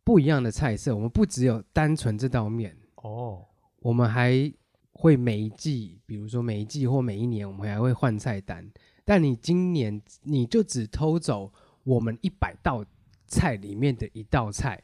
[0.04, 3.46] 不一样的菜色，我们不只有单纯这道面哦，
[3.80, 4.52] 我们还
[5.00, 8.68] 会每一季，比如说每一季或每一年，我们还会换菜单。
[9.06, 12.84] 但你今年你就只偷走我们一百道
[13.28, 14.82] 菜里面的一道菜，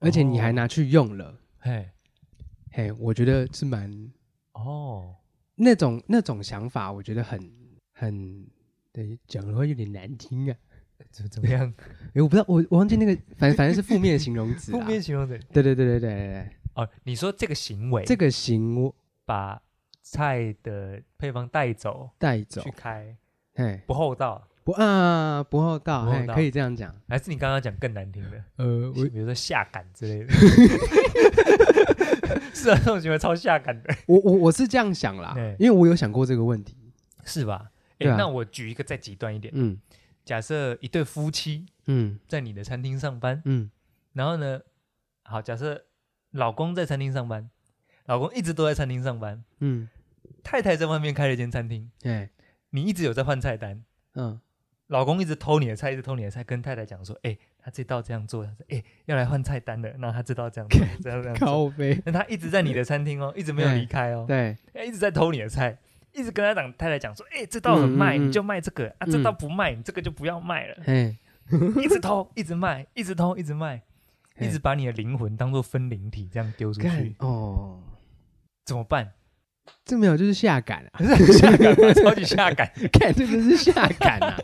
[0.00, 1.88] 而且你还拿去用了，嘿，
[2.70, 4.12] 嘿，我觉得是蛮
[4.52, 5.14] 哦。
[5.56, 7.40] 那种那种想法，我觉得很
[7.92, 8.46] 很
[8.92, 10.56] 对，讲的话有点难听啊，
[11.10, 11.72] 怎怎么样？
[12.14, 14.70] 哎，我不知道，我我忘记那个，反反正是负面形容词。
[14.76, 15.36] 负面形容词。
[15.52, 16.50] 对对对对对对。
[16.74, 18.92] 哦，你说这个行为，这个行为
[19.28, 19.60] 把
[20.00, 22.62] 菜的配方带走，带走。
[22.62, 23.14] 去开，
[23.54, 26.94] 嘿，不厚道，不啊，不厚道，嘿，可以这样讲。
[27.06, 28.42] 还是你刚刚讲更难听的？
[28.56, 30.32] 呃，我比如说下感之类的。
[32.54, 33.94] 是啊，这种行为超下感的。
[34.08, 36.74] 我我我是这样想啦，因为我有想过这个问题，
[37.26, 37.70] 是吧？
[37.98, 39.78] 哎，那我举一个再极端一点，嗯，
[40.24, 43.70] 假设一对夫妻，嗯，在你的餐厅上班，嗯，
[44.14, 44.60] 然后呢，
[45.24, 45.84] 好，假设
[46.30, 47.50] 老公在餐厅上班，
[48.08, 49.88] 老公一直都在餐厅上班，嗯，
[50.42, 52.28] 太太在外面开了一间餐厅，哎，
[52.70, 53.84] 你一直有在换菜单，
[54.16, 54.40] 嗯，
[54.88, 57.38] 老公一直偷你的菜，一直偷你的菜，跟太太讲说，哎。
[57.60, 61.74] 他这道这样做，他说：“哎，要来换菜单了。”然后他知道这样做， 这样这样做。
[62.06, 64.24] 那他一直在你的餐厅哦，一直没有离开哦。
[64.26, 64.56] 对，
[64.86, 65.76] 一直在偷你的菜，
[66.14, 69.06] 一直跟他讲太太讲说：“哎，这道很卖，你就卖这个啊。
[69.06, 70.76] 这道不卖，你这个就不要卖了。”
[71.82, 73.82] 一直偷，一直卖，一直偷，一直卖，
[74.40, 77.14] 一直把你的灵魂当做分灵体这样丢出去。
[77.18, 77.82] 哦，
[78.68, 79.12] 怎么办？
[79.82, 81.00] 这没有就是下感啊，
[81.32, 84.36] 下感， 超级下感，看这个是下感啊。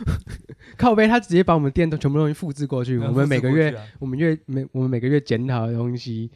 [0.76, 2.98] 靠背，他直接把我们店都全部东西复制过去。
[2.98, 6.30] 我们每个月，我们月每我们每个月检讨的东西，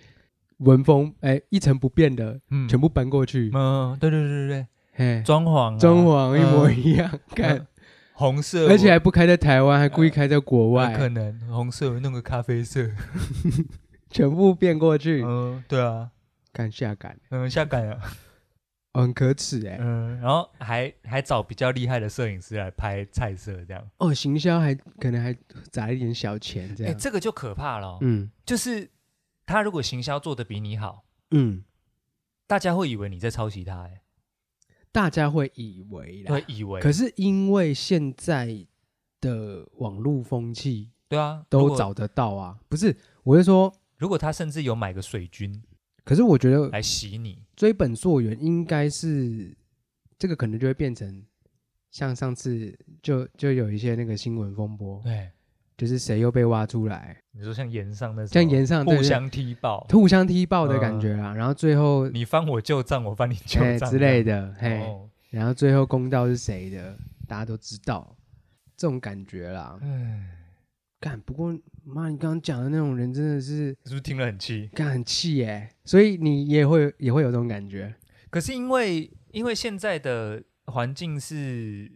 [0.60, 3.50] 文风哎一成不变的，全部搬过去。
[3.52, 7.66] 嗯，对对对对对，嘿，装潢装潢一模一样，看
[8.14, 10.94] 红色，而且还不开在台湾，还故意开在国外。
[10.96, 12.90] 可能红色弄个咖啡色，
[14.10, 15.22] 全部变过去。
[15.22, 16.08] 嗯，对啊，
[16.52, 18.00] 看下感，嗯，下感啊。
[18.94, 23.90] 很可耻哎，嗯，然后还还找比较厉害的摄影师来拍菜色，这样。
[23.96, 25.34] 哦，行销还可能还
[25.70, 28.90] 砸一点小钱，这样，哎，这个就可怕了，嗯，就是
[29.46, 31.64] 他如果行销做的比你好，嗯，
[32.46, 34.02] 大家会以为你在抄袭他，哎，
[34.92, 38.66] 大家会以为，会以为，可是因为现在
[39.22, 45.62] 的网络风气，对啊，都找得到啊，不是，我是说，如果他甚至有买个水军。
[46.04, 49.56] 可是我觉得来洗你追本溯源应该是
[50.18, 51.24] 这个，可能就会变成
[51.90, 55.30] 像上次就就有一些那个新闻风波，对，
[55.76, 57.16] 就是谁又被挖出来？
[57.32, 61.34] 你说像岩上的，像岩上互相踢爆，互相踢爆的感觉啊。
[61.34, 64.82] 然后最后你翻我旧账，我翻你旧账之类的，嘿。
[65.30, 66.96] 然后最后公道是谁的？
[67.26, 68.14] 大家都知道
[68.76, 69.78] 这种感觉啦。
[69.82, 70.28] 嗯，
[71.00, 71.56] 干不过。
[71.84, 74.68] 妈，你刚刚讲的那种人真的是，是不是听了很气？
[74.68, 77.94] 干很气耶，所以你也会也会有这种感觉。
[78.30, 81.90] 可是因为因为现在的环境是，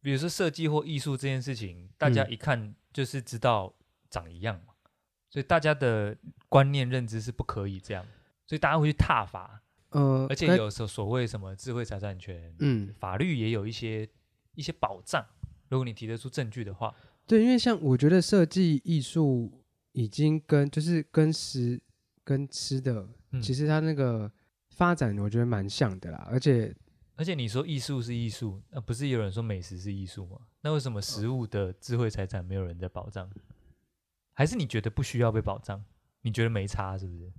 [0.00, 3.74] 比如说设计或艺术这件事情，大家一看就是知道
[4.10, 4.90] 长一样嘛，嗯、
[5.30, 6.16] 所以大家的
[6.48, 8.04] 观念认知是不可以这样，
[8.46, 9.62] 所以大家会去踏法。
[9.90, 14.08] 呃，而且有时候所谓什么智慧财产权，嗯，法律也有一些
[14.54, 15.24] 一些保障，
[15.68, 16.94] 如果你提得出证据的话。
[17.26, 21.80] 对，因为像我觉得设计艺术已经跟就是跟食
[22.22, 24.30] 跟吃的，嗯、其实它那个
[24.70, 26.26] 发展我觉得蛮像的啦。
[26.30, 26.74] 而且
[27.16, 30.38] 而且你说艺术是艺术，那、呃、不是有人说美食是艺术吗？
[30.60, 33.28] 那为什么食物的智慧财产没有人在保障？
[34.32, 35.82] 还是你觉得不需要被保障？
[36.22, 37.32] 你觉得没差是不是？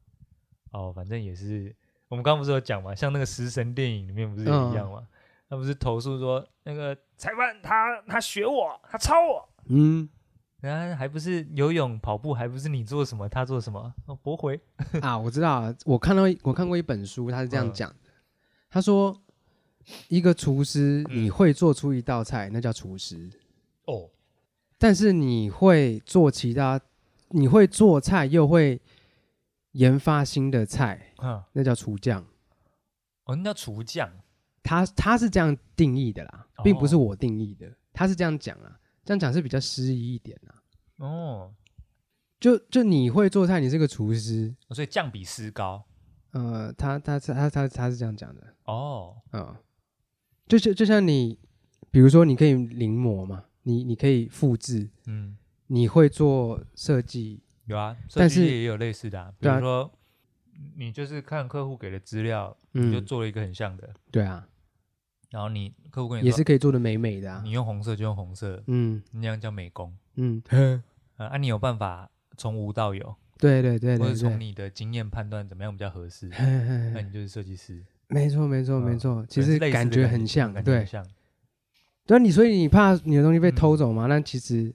[0.72, 1.74] 哦，反正也是
[2.08, 5.00] 我们刚刚不是有讲嘛，像那个食神电影里面不是也一样吗？
[5.02, 5.08] 嗯、
[5.50, 10.08] 他不是投诉说那个裁判他他学我，他抄我，嗯，
[10.62, 14.60] 然后还不是游泳跑步，还不是你做什么他做什么，哦，驳回
[15.02, 17.94] 啊，我知道，我看到我看过一本书，他是这样讲
[18.70, 19.16] 他说
[20.08, 23.30] 一个厨师你会做出一道菜，那叫厨师
[23.86, 24.10] 哦，
[24.78, 26.80] 但是你会做其他，
[27.30, 28.82] 你会做菜又会。
[29.74, 32.26] 研发新的菜，嗯，那叫厨匠。
[33.26, 34.10] 哦，那叫厨匠。
[34.64, 37.72] 他他是这样定义的啦，并不是我定义的。
[37.94, 40.52] 他是这样讲啊，这样讲是比较诗意一点啊。
[40.98, 41.54] 哦，
[42.42, 45.86] 就就你会做菜，你是个厨师，所以匠比师高。
[46.32, 48.54] 呃，他他他他他是这样讲的。
[48.66, 49.56] 哦，嗯，
[50.46, 51.40] 就就就像你，
[51.90, 55.38] 比如说你可以临摹嘛，你你可以复制，嗯，
[55.68, 57.42] 你会做设计。
[57.64, 59.90] 有啊，设计也有类似的，啊，比如说
[60.76, 63.90] 你就是看客户给的资料，你就做了一个很像的。
[64.12, 64.46] 对啊，
[65.30, 70.42] 然后你客户跟你也是可以做的美美的，你用红色就用红色，嗯，那样叫美工，嗯，
[71.18, 76.28] 啊，你有办法从无到有，对对对，或者从你的经验判断怎么样比较合适，
[76.94, 77.84] 那你就是设计师。
[78.08, 80.88] 没错没错没错，其实感觉很像，对，
[82.06, 84.06] 对，你所以你怕你的东西被偷走吗？
[84.08, 84.74] 那其实。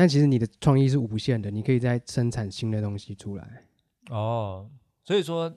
[0.00, 3.64] 但其实你的创意是无限的，你可以再生产新的东西出来。
[4.10, 4.70] 哦，
[5.02, 5.52] 所以说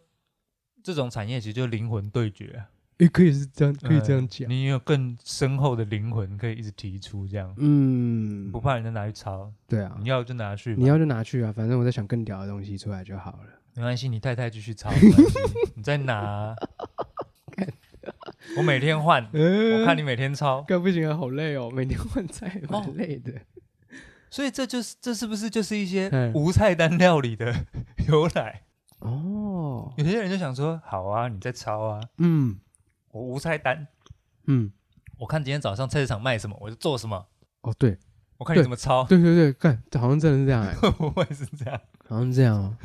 [0.81, 2.65] 这种产业其实就是灵魂对决，
[3.01, 4.47] 也可以是这样，可以这样讲。
[4.47, 7.51] 你有更深厚的灵魂，可以一直提出这样。
[7.57, 9.51] 嗯，不怕人家拿去抄。
[9.67, 13.49] 对啊，你要就拿去，你要就拿去啊，反正我在想更屌的东西出来就好了。
[13.73, 14.91] 没关系，你太太继续抄，
[15.73, 16.55] 你再拿。
[18.57, 23.33] 我每天换，我看你每天抄，干不行啊，好累哦，每天换菜蛮累的。
[24.29, 27.65] 所以这就是这是不是就是一些无菜单料理的
[28.07, 28.61] 由来
[28.99, 29.91] 哦？
[29.97, 32.57] 有些人就想说，好啊，你在抄啊，嗯，
[33.11, 33.87] 我无菜单，
[34.47, 34.71] 嗯，
[35.17, 37.27] 我看今天早上菜市场卖什么，我就做什么。
[37.61, 37.97] 哦，对，
[38.37, 39.03] 我看你怎么抄。
[39.05, 42.77] 对对对，看，好像真的是这样哎， 不会是这样，好像这样哦。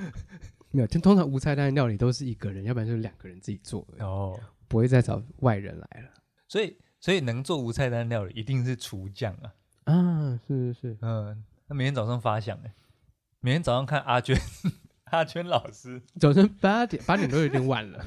[0.70, 6.10] 没有，通常无菜单料理都是一个人，要不然就是两个人自己做的哦，不会再找外人来了。
[6.48, 9.54] 所以，所以能做无菜单料理，一定是厨匠啊。
[9.84, 12.74] 啊，是是是，嗯，那每天早上发想哎，
[13.40, 14.36] 每天早上看阿娟，
[15.12, 18.04] 阿娟老师，早晨八点，八点都有点晚了，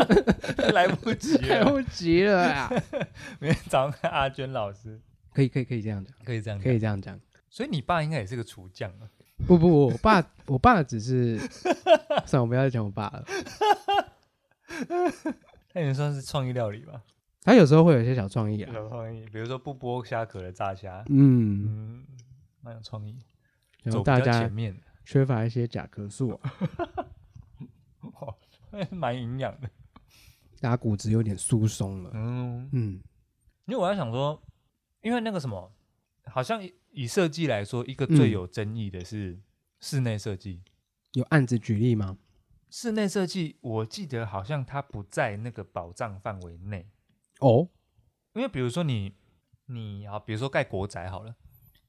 [0.74, 2.70] 来不及了， 来不及了呀！
[3.40, 5.00] 明天早上看阿娟老师，
[5.32, 7.18] 可以可以可以这样讲，可以这样，可以这样讲。
[7.48, 9.08] 所以你爸应该也是个厨匠啊？
[9.46, 11.38] 不不不，我爸我爸只是，
[12.26, 13.24] 算了，我不要再讲我爸了。
[15.72, 17.00] 那也算是创意料理吧？
[17.42, 21.64] 他有时候会有一些小创意啊，小创意，比如说不剥虾壳的炸虾，嗯。
[21.64, 22.06] 嗯，
[22.60, 23.18] 蛮有创意，
[23.82, 24.50] 然后大家
[25.06, 26.30] 缺乏一些甲壳素，
[28.02, 28.34] 哦，
[28.90, 29.70] 蛮营养的，
[30.60, 33.00] 大家骨质有点疏松了，嗯嗯，
[33.66, 34.42] 因为我在想说，
[35.02, 35.72] 因为那个什么，
[36.24, 39.38] 好像以设计来说，一个最有争议的是
[39.80, 40.60] 室内设计，
[41.12, 42.18] 有案子举例吗？
[42.68, 46.90] 室内设计，我记得好像它不在那个保障范围内。
[47.38, 47.68] 哦，
[48.34, 49.14] 因为比如说你，
[49.66, 51.36] 你啊，比如说盖国宅好了，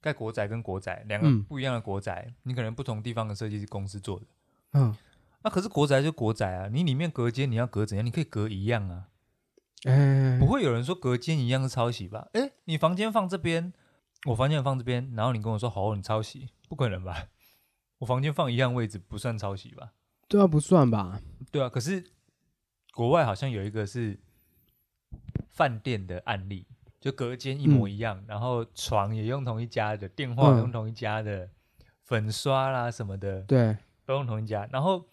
[0.01, 4.25] 盖国宅跟国宅两个不一样的国宅，嗯、你可能不同地方的设计师公司做的，
[4.73, 4.95] 嗯，
[5.43, 8.05] 那、啊、可是国宅就国宅啊，你里面隔间你要隔怎样？
[8.05, 9.09] 你可以隔一样啊，
[9.83, 12.27] 哎，不会有人说隔间一样是抄袭吧？
[12.33, 13.73] 哎，你房间放这边，
[14.25, 17.27] 我房间放这边，然后你跟我说好，你抄袭，不可能吧？
[17.99, 19.93] 我房间放一样位置不算抄袭吧？
[20.27, 21.21] 对啊，不算吧？
[21.51, 22.11] 对啊，可是
[22.93, 24.19] 国外好像有一个是。
[25.49, 26.67] 饭店的案例，
[27.07, 31.49] 就隔间一模一样，嗯、然后床也用同一家的，电话用同一家的，嗯、
[32.03, 34.67] 粉刷啦什么的，对，都用同一家。
[34.73, 35.07] 然后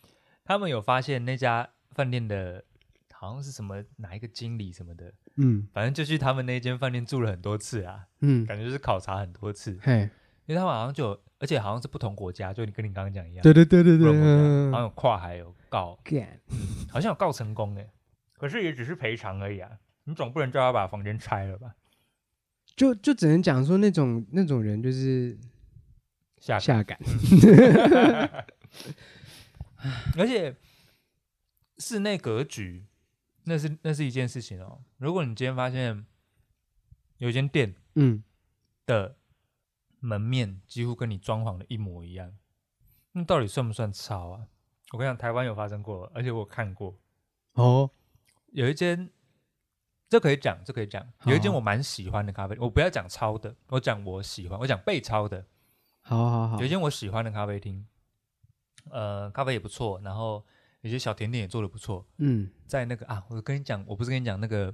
[0.44, 2.64] 他们有发现那家饭店的，
[3.12, 10.10] 好像是什么哪一个经理什么的，嗯，反正就去他们那间饭店住了很多次啊，嗯，感觉就是考察很多次，嘿，
[10.46, 14.06] 因为他们好像就，而且好像是不同国家，就你跟你刚刚讲一样，对对对对对，
[14.72, 15.96] 好像有跨海有告，
[16.90, 17.88] 好像有告成功哎，
[18.36, 19.70] 可是也只是赔偿而已啊。
[20.06, 21.74] 你总不能叫他把房间拆了吧？
[22.76, 25.38] 就就只能讲说那种那种人就是
[26.38, 26.98] 下下感，
[30.18, 30.54] 而且
[31.78, 32.84] 室内格局
[33.44, 34.82] 那是那是一件事情哦。
[34.98, 36.04] 如果你今天发现
[37.18, 38.22] 有一间店，嗯，
[38.86, 39.16] 的
[40.00, 42.36] 门面几乎跟你装潢的一模一样，
[43.12, 44.48] 那到底算不算抄啊？
[44.92, 46.98] 我跟你讲，台湾有发生过，而且我看过
[47.52, 47.90] 哦，
[48.50, 49.10] 有一间。
[50.14, 51.04] 这可以讲，这可以讲。
[51.24, 55.44] 有一间我蛮喜欢的咖啡，我不要讲抄的，我讲我喜欢，我讲被抄的。
[56.02, 56.60] 好好好。
[56.60, 57.84] 有一间我喜欢的咖啡厅，
[58.92, 60.44] 呃，咖啡也不错，然后
[60.82, 62.06] 有些小甜点也做的不错。
[62.18, 64.72] 嗯，在那个啊，我跟你讲，我不是跟你讲那个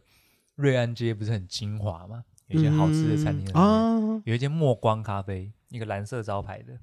[0.57, 2.23] 瑞安街不是很精华吗？
[2.49, 6.79] 有一些好吃的餐厅啊，嗯、有一间墨光咖啡，一个蓝色招牌的，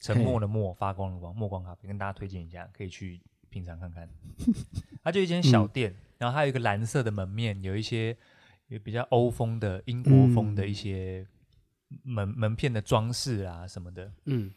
[0.00, 4.08] 沉默的默，发光的光，墨光咖啡，跟大家推荐一下，可以去品尝看看。
[5.04, 8.16] 它就一间小店，嗯、然后还有一个蓝色的门面，有一些
[8.66, 11.26] 有比较欧风的、英国风的一些
[12.02, 14.12] 门、嗯、门片的装饰啊什么的。
[14.26, 14.52] 嗯，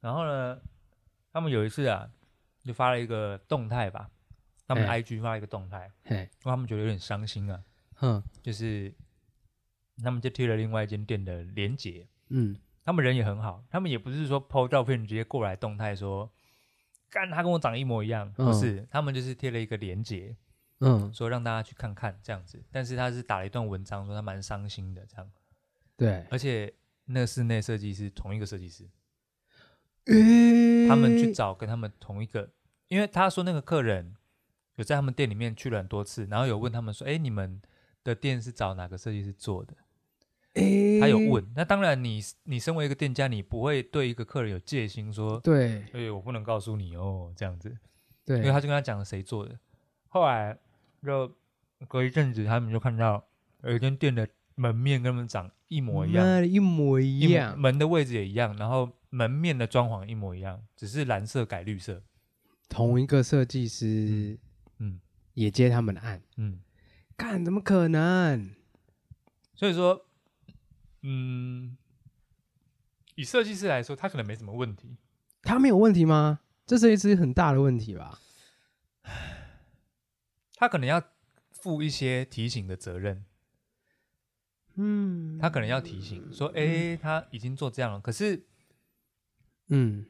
[0.00, 0.60] 然后呢，
[1.32, 2.08] 他们有一次啊，
[2.62, 4.08] 就发了一个动态吧，
[4.66, 7.62] 他们 IG 发了一个动态，因为他们觉得有点伤心啊，
[8.00, 8.94] 嗯，就是。
[10.00, 16.30] 他们就贴了另外一间店的链接，嗯，他们人也很好，他们也不是说 po 照片直接过来动态说，
[17.10, 20.36] 干他跟我长得一模一样，不是，他们就是贴了一个链接，
[20.80, 25.30] 嗯，说让大家去看看这样子，但是他是打了一段文章说他蛮伤心的这样，
[25.96, 26.72] 对，而且
[27.06, 28.88] 那个室内设计师同一个设计师，
[30.88, 32.50] 他们去找跟他们同一个，
[32.88, 34.14] 因为他说那个客人
[34.76, 37.60] 有在他们店里面去了很多次，然后有问他们说，哎，你们
[38.04, 39.74] 的店是找哪个设计师做的？
[41.00, 42.22] 他有问，那当然你，你
[42.54, 47.76] 你身为一个店家，你不会对一个客人有戒心，说对，哎，我不能告诉你哦，这样子，
[48.24, 49.56] 对，因为他就跟他讲了谁做的。
[50.08, 50.58] 后来
[51.04, 51.34] 就
[51.86, 53.24] 隔一阵子，他们就看到
[53.62, 62.02] 有一间店的门面跟他们长一模一样，一模一样，门的位置也一样，然后门面的装潢一模一样，只是蓝色改绿色，
[62.68, 64.38] 同一个设计师，
[64.78, 65.00] 嗯，
[65.34, 66.60] 也接他们的案，嗯，
[67.16, 68.54] 看怎么可能？
[69.54, 70.04] 所以说。
[71.02, 71.76] 嗯，
[73.14, 74.96] 以设计师来说，他可能没什么问题。
[75.42, 76.40] 他没有问题吗？
[76.66, 78.18] 这是一只很大的问题吧？
[80.60, 81.00] 他可能要
[81.52, 83.24] 负一些提醒的责任。
[84.74, 88.44] 嗯，他可能要提醒说：“哎、欸，他已经做这样了。”可是，
[89.68, 90.06] 嗯，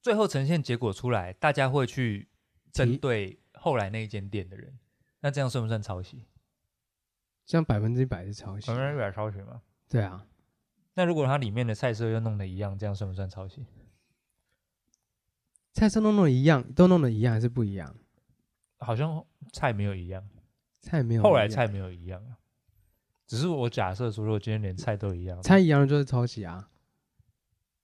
[0.00, 2.28] 最后呈现结果出来，大家会去
[2.72, 4.78] 针对后来那一间店的人。
[5.22, 6.24] 那这样算不算抄袭？
[7.44, 9.62] 这样百分之一百是抄袭，百分之一百抄袭吗？
[9.88, 10.24] 对啊，
[10.94, 13.66] 那如果它里面的菜色又弄得一样，这样算不算抄袭？
[15.72, 17.96] 菜色弄弄一样，都弄得一样还是不一样？
[18.80, 20.22] 好像菜没有一样，
[20.80, 22.36] 菜没有，后来菜没有一样啊。
[23.26, 26.68] 只是我假设说，如果今天连菜都一样，菜一样就是抄袭啊。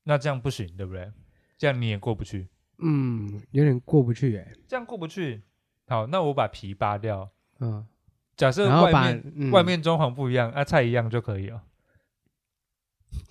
[0.03, 1.13] 那这样不行，对不对？
[1.57, 2.49] 这样你也过不去。
[2.79, 4.53] 嗯，有点过不去哎。
[4.67, 5.43] 这样过不去。
[5.87, 7.31] 好，那我把皮扒掉。
[7.61, 7.87] 嗯，
[8.37, 11.63] 假设外面、嗯、外面装潢不一样，啊，菜一样就可以了。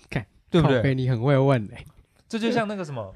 [0.08, 0.94] 看，对不对？
[0.94, 1.86] 你很会问嘞，
[2.28, 3.14] 这就像那个什么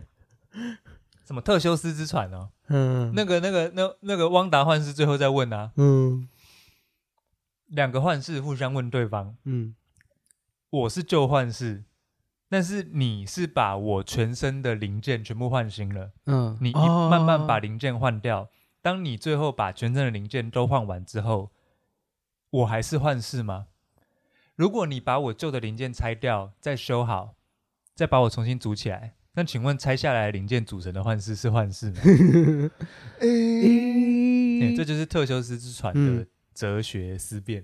[1.24, 6.28] 什么特修斯之船哦，嗯，那个那个那那个汪达幻视最后在问啊，嗯，
[7.66, 9.74] 两个幻视互相问对方，嗯，
[10.70, 11.82] 我是旧幻视，
[12.48, 18.48] 但是你是把我全身的零件全部换新了，嗯，你一慢慢把零件换掉，
[18.80, 21.50] 当你最后把全身的零件都换完之后，
[22.50, 23.66] 我还是幻视吗？
[24.54, 27.34] 如果你把我旧的零件拆掉，再修好，
[27.96, 32.00] 再把我重新组起来，那请问拆下来零件组成的幻视是幻视吗？
[33.20, 37.62] 欸欸、这就是特修斯之船的哲学思辨、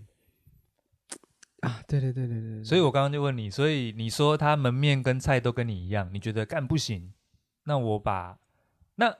[1.60, 1.82] 嗯、啊！
[1.88, 7.12] 对对对对对，所以我刚刚就问你，所以你说他门面跟菜都跟你一样，你觉得干不行？
[7.64, 8.38] 那我把
[8.94, 9.14] 那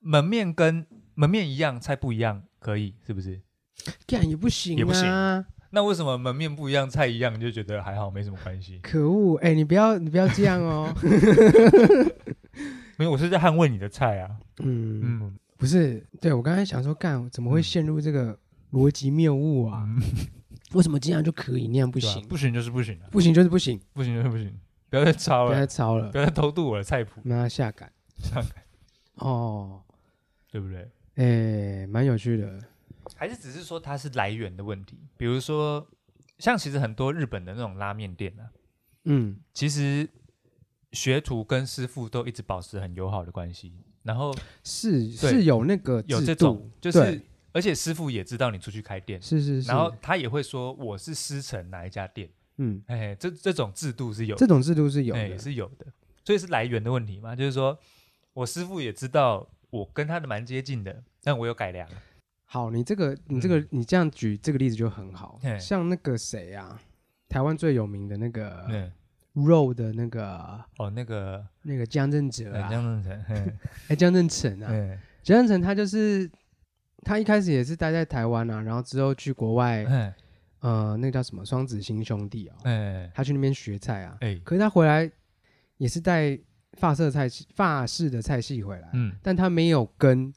[0.00, 3.42] 门面跟门面一样，菜不一样，可以是不是？
[4.06, 5.06] 干也不行、啊，也不行。
[5.74, 8.78] 那为什么门面不一样，菜一样，你就觉得还好，没什么关系？
[8.82, 9.36] 可恶！
[9.38, 10.94] 哎、欸，你不要，你不要这样哦。
[12.98, 14.36] 没有，我是在捍卫你的菜啊。
[14.58, 18.38] 嗯嗯，不是，对我刚才想说，干怎么会陷入这个
[18.72, 19.82] 逻辑谬误啊？
[19.86, 20.02] 嗯、
[20.74, 22.22] 为什么这样就可以，那样不行？
[22.28, 24.54] 不行就是不行、啊，不行就是不行，不行就是不行。
[24.90, 27.22] 不要再抄了，不要再抄了，不要再偷渡我的菜谱。
[27.24, 28.52] 那下岗，下岗。
[29.14, 29.80] 哦，
[30.50, 30.80] 对不对？
[31.14, 32.58] 哎、欸，蛮有趣的。
[33.16, 35.86] 还是只是说它是来源的问题，比如说
[36.38, 38.50] 像其实很多日本的那种拉面店啊，
[39.04, 40.08] 嗯，其实
[40.92, 43.72] 学徒跟师傅都一直保持很友好的关系，
[44.02, 44.34] 然后
[44.64, 47.20] 是是有那个有这种，就是
[47.52, 55.86] 而且师傅也知道你出去开店，是是是，然后他也会说我是师承哪一家店，嗯，哎，这这种制度是有，这种制度是有的，也，是有的，
[56.24, 57.78] 所以是来源的问题嘛，就是说
[58.32, 61.88] 我师傅也知道我跟他的蛮接近的，但我有改良。
[62.52, 66.78] 好，你这个你这个、嗯、你这样举这个例子就很好，像那个谁、啊，
[67.26, 68.92] 台湾最有名的那个
[69.32, 73.56] 肉的那个哦，那个那个江正哲啊，江正成，
[73.88, 74.68] 哎，江正成啊，
[75.22, 76.30] 江正成他就是
[77.02, 80.12] 他一开始也是待在台湾啊，然后之后去国外，嘿。
[80.60, 83.10] 呃，那个叫什么双子星兄弟啊、哦，嘿。
[83.14, 85.10] 他去那边学菜啊，嘿可是他回来
[85.78, 86.38] 也是带
[86.74, 90.30] 法式菜系法式的菜系回来，嗯，但他没有跟。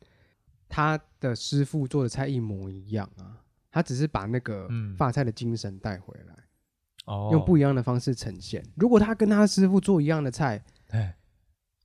[0.76, 3.39] 他的师傅做的菜一模一样啊，
[3.71, 4.67] 他只是把那个
[4.97, 6.36] 法菜的精神带回来，
[7.05, 8.61] 哦、嗯，用不一样的方式呈现。
[8.76, 11.15] 如果他跟他师傅做一样的菜，哎，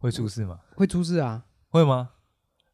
[0.01, 0.59] 会出事吗？
[0.75, 1.45] 会出事啊？
[1.69, 2.11] 会吗？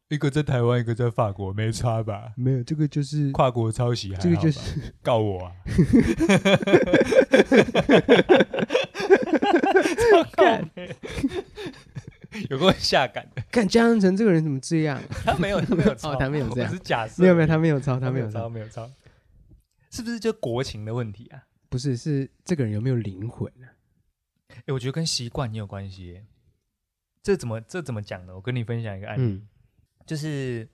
[0.07, 2.33] 一个在台湾，一个在法国，没差吧？
[2.35, 5.51] 没有，这个就是跨国抄袭，这个就是告我啊！
[12.49, 15.01] 有个下感的，看江阳成这个人怎么这样？
[15.25, 17.21] 他没有，他没有抄，他没有这样，是假设。
[17.21, 18.89] 没有没有，他没有抄，他没有抄，没有抄。
[19.89, 21.43] 是不是就国情的问题啊？
[21.69, 23.67] 不是，是这个人有没有灵魂啊？
[24.65, 26.21] 哎，我觉得跟习惯也有关系。
[27.23, 28.33] 这怎么这怎么讲呢？
[28.35, 29.21] 我跟你分享一个案例。
[29.23, 29.47] 嗯
[30.05, 30.65] 就是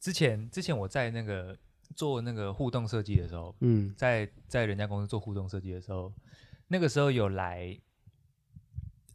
[0.00, 1.56] 之前之前我在那个
[1.94, 6.12] 做那个互动设计的时候，嗯，在在人家公司做互动设计的时候，
[6.66, 7.78] 那个时候有来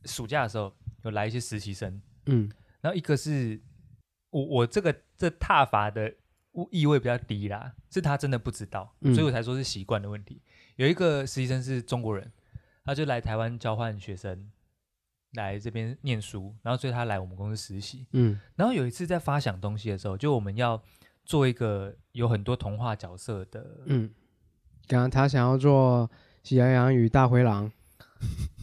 [0.05, 0.73] 暑假的时候
[1.03, 2.49] 有来一些实习生，嗯，
[2.81, 3.59] 然后一个是
[4.29, 6.13] 我我这个这踏伐的
[6.71, 10.41] 意味比较低啦，是他真的不知道，所以我才说是习惯的问题。
[10.75, 12.31] 有一个实习生是中国人，
[12.83, 14.51] 他就来台湾交换学生。
[15.33, 18.07] 来这边念书，然后所以他来我们公司实习。
[18.13, 20.81] 嗯，然后有一次在发想东西的时候，就我们要
[21.23, 23.83] 做一个有很多童话角色的。
[23.85, 24.09] 嗯，
[24.87, 26.09] 刚刚他想要做
[26.41, 27.71] 喜羊羊与大灰狼，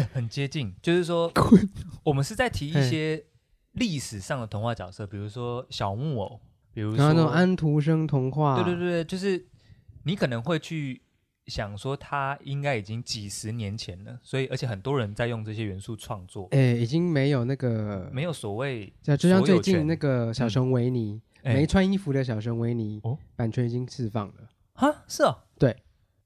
[0.00, 1.32] 欸，很接近，就是说
[2.04, 3.24] 我们是在提一些
[3.72, 6.40] 历史上的童话角色，比如说小木偶，
[6.72, 8.62] 比如说那种安徒生童话。
[8.62, 9.46] 对对对，就是
[10.04, 11.02] 你可能会去。
[11.46, 16.46] 想说他应该已经几十年前了，所以而且很多人在用这些元素创作。
[16.52, 24.34] 哎、欸，已经没有那个没有所谓，就像最近那个小熊维尼、嗯、没穿衣服的小熊维尼，哦、版权已经释放了。
[24.74, 25.76] 哈，是哦，对，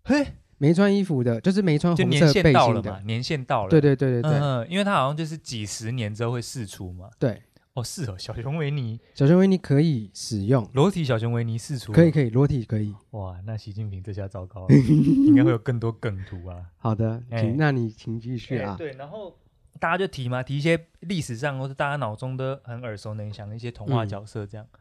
[0.03, 0.27] 嘿，
[0.65, 3.71] 没穿衣服的，就是没穿红色背心的，年限到了嘛，年限到了。
[3.71, 7.11] 对对对对对，嗯，因为他好像就是几十年之后会释出嘛。
[7.19, 7.43] 对。
[7.75, 12.95] 哦，是哦，小熊维尼，小熊维尼可以使用裸体小熊维尼释出，可以可以裸体可以。
[13.11, 14.69] 哇，那习近平这下糟糕了，
[15.27, 16.65] 应该会有更多梗图啊。
[16.77, 18.79] 好的，请、欸、那你请继续啊、欸。
[18.79, 19.37] 对，然后
[19.81, 24.65] 大家就提嘛，提一些历史上或者大家脑中都很耳熟能详的一些童话角色这样。
[24.73, 24.79] 嗯、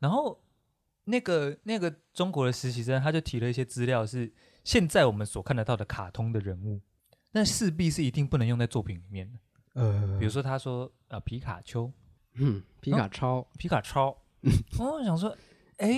[0.00, 0.38] 然后
[1.04, 4.30] 那个那个中国的实习生他就提了一些资料，是
[4.64, 6.80] 现在我们所看得到的卡通的人物，
[7.30, 9.38] 那势必是一定不能用在作品里面的。
[9.74, 11.92] 呃，比如说他说呃皮卡丘。
[12.36, 14.18] 嗯，皮卡超，哦、皮卡超，
[14.80, 15.38] 我想说，
[15.76, 15.88] 哎、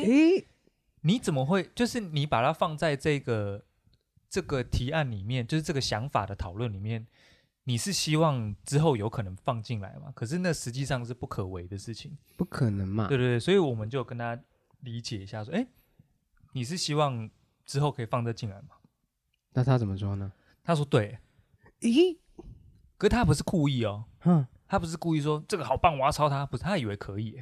[1.01, 1.67] 你怎么会？
[1.75, 3.65] 就是你把它放在这个
[4.29, 7.07] 这个提案里面，就是这个想法的讨论里面，
[7.65, 10.13] 你是希望之后有可能放进来吗？
[10.15, 13.09] 可是那实际上是不可为的事情，不可能嘛？
[13.09, 14.39] 对对对，所以我们就跟他
[14.81, 15.69] 理解一下，说，哎、欸，
[16.53, 17.31] 你是希望
[17.67, 18.69] 之后可以放得进来吗？
[19.53, 20.33] 那他怎么说呢？
[20.65, 21.19] 他说对，
[21.81, 22.21] 咦、欸，
[22.97, 24.47] 可是他不是故意哦，哼。
[24.69, 27.41] 他不是故意说这个好棒，我要抄他，不是他以为可以，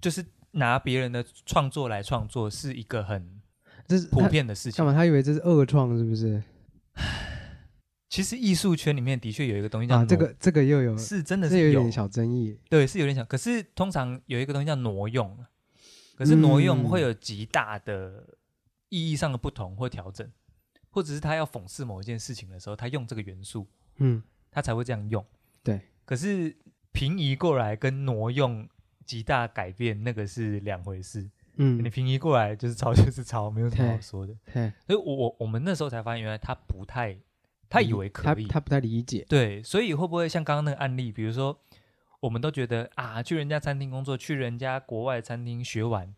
[0.00, 3.40] 就是拿别人的创作来创作是一个很
[3.86, 4.78] 这是普遍的事情。
[4.78, 4.92] 干嘛？
[4.92, 6.42] 他以为这是恶创是不是？
[8.08, 13.24] 其实艺术圈里面的确有一个东西叫啊，这个这个又有是真的是有，有点小争议，对，是有点小。
[13.24, 15.38] 可是通常有一个东西叫挪用，
[16.16, 18.26] 可是挪用会有极大的
[18.94, 20.30] 意义上的不同或调整，
[20.90, 23.66] 或者是他要讽刺某一件事情的时候，他用这个元素，
[23.96, 24.22] 嗯，
[24.52, 25.24] 他才会这样用，
[25.64, 25.80] 对。
[26.04, 26.54] 可是
[26.92, 28.68] 平移过来跟挪用
[29.04, 31.28] 极大改变，那个是两回事。
[31.56, 34.36] 嗯，你平移过来就是抄 就是抄，没有什么好说的。
[34.52, 37.16] 对，所以我我我们那时候才发现，原来他不太，
[37.68, 39.24] 他以为可以，他他不太理解。
[39.28, 41.58] 对，所以会不会像刚刚那个案例，比如说，
[42.20, 46.14] 我们都觉得啊，去人家餐厅工作，去人家国外餐厅学完，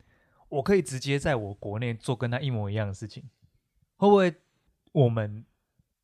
[0.48, 3.22] 我可以直接在我国内做跟他一模一样的事情，
[3.96, 4.34] 会不会
[4.92, 5.44] 我们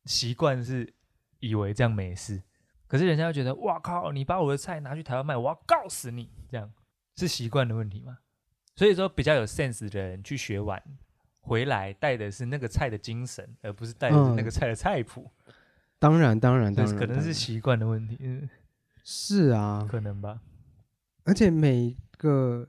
[0.05, 0.93] 习惯是
[1.39, 2.41] 以为这样没事？
[2.87, 4.11] 可是人家会觉得，哇靠！
[4.11, 6.29] 你把我的菜拿去台湾卖，我要告死你！
[6.47, 6.71] 这样
[7.15, 8.19] 是习惯的问题吗？
[8.75, 10.81] 所以说，比较有 sense 的人去学完
[11.41, 15.31] 回来，带的是那个菜的精神，而不是带的是那个菜的菜谱。
[15.47, 15.53] 嗯、
[15.97, 18.17] 当然，当然，当然，可能是习惯的问题。
[18.19, 18.47] 嗯，
[19.03, 20.39] 是啊，可能吧。
[21.23, 22.67] 而且每个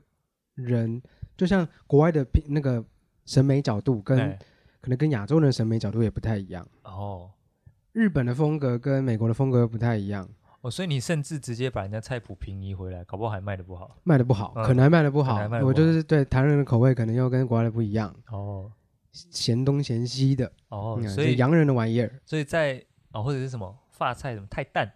[0.55, 1.01] 人，
[1.37, 2.83] 就像国外的那个
[3.25, 4.37] 审美角度跟，
[4.81, 6.67] 可能跟亚洲人的审美角度也不太一样。
[6.83, 7.31] 哦。
[7.91, 10.27] 日本的风格跟美国的风格不太一样。
[10.59, 15.39] 哦，所以你甚至直接把人家菜谱平移回来，搞不好还卖的不好，卖的不好，可能还卖的不好。
[15.63, 18.13] 我就是对台湾人的口味可能又跟国外的不一样。
[18.29, 18.69] 哦，
[19.13, 20.51] 嫌东嫌西的。
[20.69, 22.83] 哦，所以洋人的玩意儿，所以在
[23.13, 24.91] 哦或者是什么发菜什么太淡，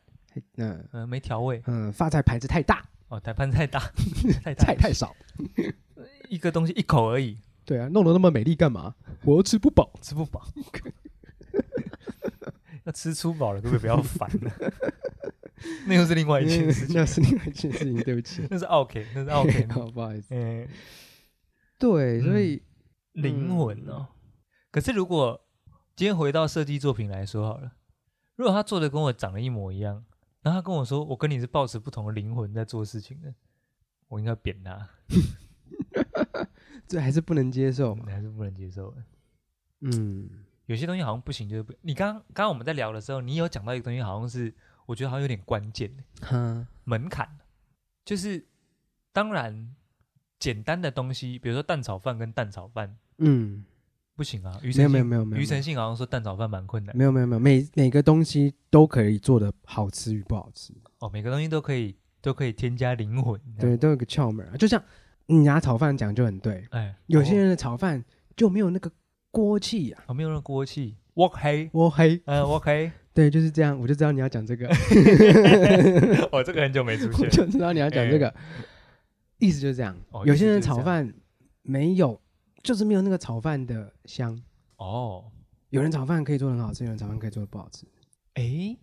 [0.58, 2.84] 嗯嗯没调味，嗯发菜牌子太大。
[3.08, 3.80] 哦，台盘太大，
[4.44, 5.16] 太菜太少，
[6.30, 8.96] 一个东西一口而已，对啊，弄得那么美丽干嘛？
[9.24, 10.48] 我又吃不饱，吃不饱。
[12.92, 14.52] 吃出饱了，可不可以不要烦了？
[15.86, 18.02] 那又是另外一件事情， 那是另外一件事情。
[18.02, 20.34] 对不起，那是 OK，那是 OK，好不好意思。
[20.34, 20.68] 嗯，
[21.78, 22.64] 对，所以
[23.12, 24.08] 灵魂哦。
[24.72, 25.40] 可是如果
[25.96, 27.74] 今天回到设计作品来说好了，
[28.36, 30.04] 如果他做的跟我长得一模一样，
[30.42, 33.32] 然后他跟我说我跟你是抱持不同的灵魂在做事情的，
[34.08, 34.90] 我应该扁他。
[36.90, 38.04] 这还是不能接受嘛？
[38.08, 38.94] 还是不能接受。
[39.80, 40.30] 嗯，
[40.66, 41.72] 有些东西好像不行，就是不。
[41.82, 44.54] 你刚刚刚我们在聊的时候，你有讲到一个东西，好像是
[44.86, 47.30] 我觉得好像有点关键的，嗯，门槛，
[48.04, 48.44] 就是
[49.14, 49.74] 当然
[50.38, 53.64] 简单的东西，比如说蛋炒饭跟蛋炒饭，嗯。
[54.16, 56.94] 不行啊，没有没有没有没有，余承信好像说蛋炒饭蛮困难。
[56.94, 60.74] 没有没有没有，每每个东西都可以做的好吃与不好吃。
[60.98, 64.58] 哦，每个东西都可以都可以添加灵魂，对，都有个窍门啊。
[64.58, 64.84] 就像
[65.30, 68.04] 你拿炒饭讲就很对，哎，有些人的炒饭
[68.36, 68.92] 就没有那个
[69.32, 74.68] 锅气啊，哦，没有那个锅气，锅黑锅黑，嗯，锅黑，对，就是这样，我就知道你要讲这个。
[76.34, 78.34] 哦，这个很久没出现，我就知道你要讲这个，
[79.38, 79.96] 意思就是这样。
[80.26, 81.14] 有些人炒饭
[81.62, 82.20] 没有。
[82.62, 84.38] 就是没有那个炒饭的香
[84.76, 85.32] 哦。
[85.70, 87.88] 有人炒饭可以做得很好吃，有人炒饭可以做的不好吃。
[88.34, 88.78] 哎，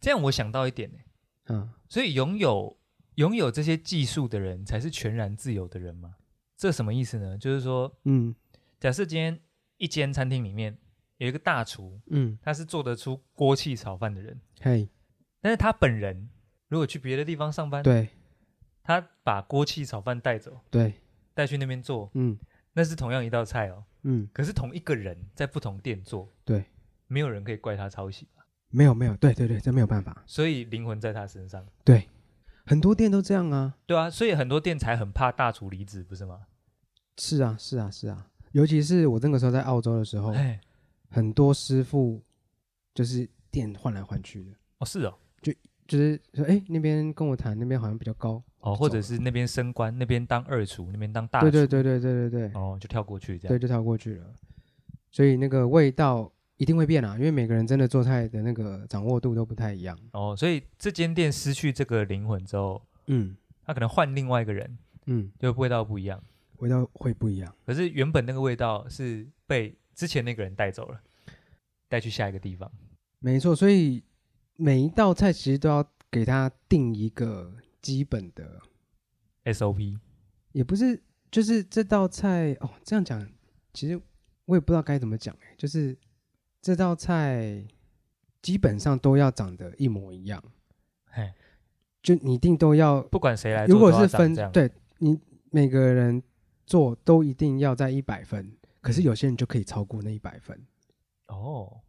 [0.00, 0.98] 这样我想到一点呢。
[1.46, 2.76] 嗯，所以拥有
[3.18, 6.14] 拥有这些技术的人才是全然自由的人吗？
[6.56, 7.36] 这什么意思呢？
[7.36, 8.32] 就是说，嗯，
[8.78, 9.38] 假设今天
[9.76, 10.78] 一间餐厅里面
[11.16, 14.88] 有一个大厨，嗯，他是做得出锅气炒饭的人，嘿，
[15.40, 16.30] 但是他本人
[16.68, 18.08] 如果去别的地方上班，对，
[18.84, 20.94] 他把锅气炒饭带走，对，
[21.34, 22.38] 带去那边做，嗯。
[22.72, 26.64] 那是同样一道菜哦，嗯，可是同一个人在不同店做，对，
[27.08, 28.46] 没有人可以怪他抄袭吧？
[28.68, 30.22] 没有，没有，对对对，这没有办法。
[30.24, 32.08] 所以灵魂在他身上，对，
[32.68, 36.40] 很多店都这样啊，对啊，所以很多店才很怕大厨离职，不是吗？
[37.16, 40.58] 是啊，是啊，是啊，尤其是我那个时候在澳洲的时候，嘿
[41.08, 42.22] 很多师傅
[42.94, 44.50] 就是店换来换去的。
[44.78, 45.52] 哦，是哦，就
[45.86, 48.42] 就是说，哎，那边跟我谈，那边好像比较高。
[48.60, 54.26] 哦，或者是那边升官，那边当二厨，那边当大厨，对对对对对对对，哦，就跳过去这样，对，就跳过去了。
[55.10, 59.98] 所以那个味道一定会变啊，因为每个人真的做菜的那个掌握度都不太一样。
[60.12, 63.34] 哦，所以这间店失去这个灵魂之后，嗯，
[63.64, 66.22] 他可能换另外一个人，嗯，就味道不一样，
[66.58, 67.52] 味道会不一样。
[67.64, 71.00] 可是原本那个味道是被之前那个人带走了，
[71.88, 72.70] 带去下一个地方。
[73.20, 74.04] 没错，所以
[74.56, 77.54] 每一道菜其实都要给他定一个。
[77.80, 78.60] 基本的
[79.44, 79.96] SOP
[80.50, 81.00] 也不是，
[81.30, 82.68] 就是这道菜哦。
[82.82, 83.26] 这样讲，
[83.72, 83.98] 其实
[84.46, 85.54] 我也不知道该怎么讲哎。
[85.56, 85.96] 就是
[86.68, 87.64] 这道菜
[88.42, 90.42] 基本上都要长得一模一样，
[91.06, 91.32] 嘿，
[92.02, 95.18] 就你一定都要，不管谁来做，如果是分，对你
[95.50, 96.22] 每个人
[96.66, 98.54] 做都一定要在一百分。
[98.82, 100.62] 可是有些人就可以超过那一百分。
[101.28, 101.80] 哦，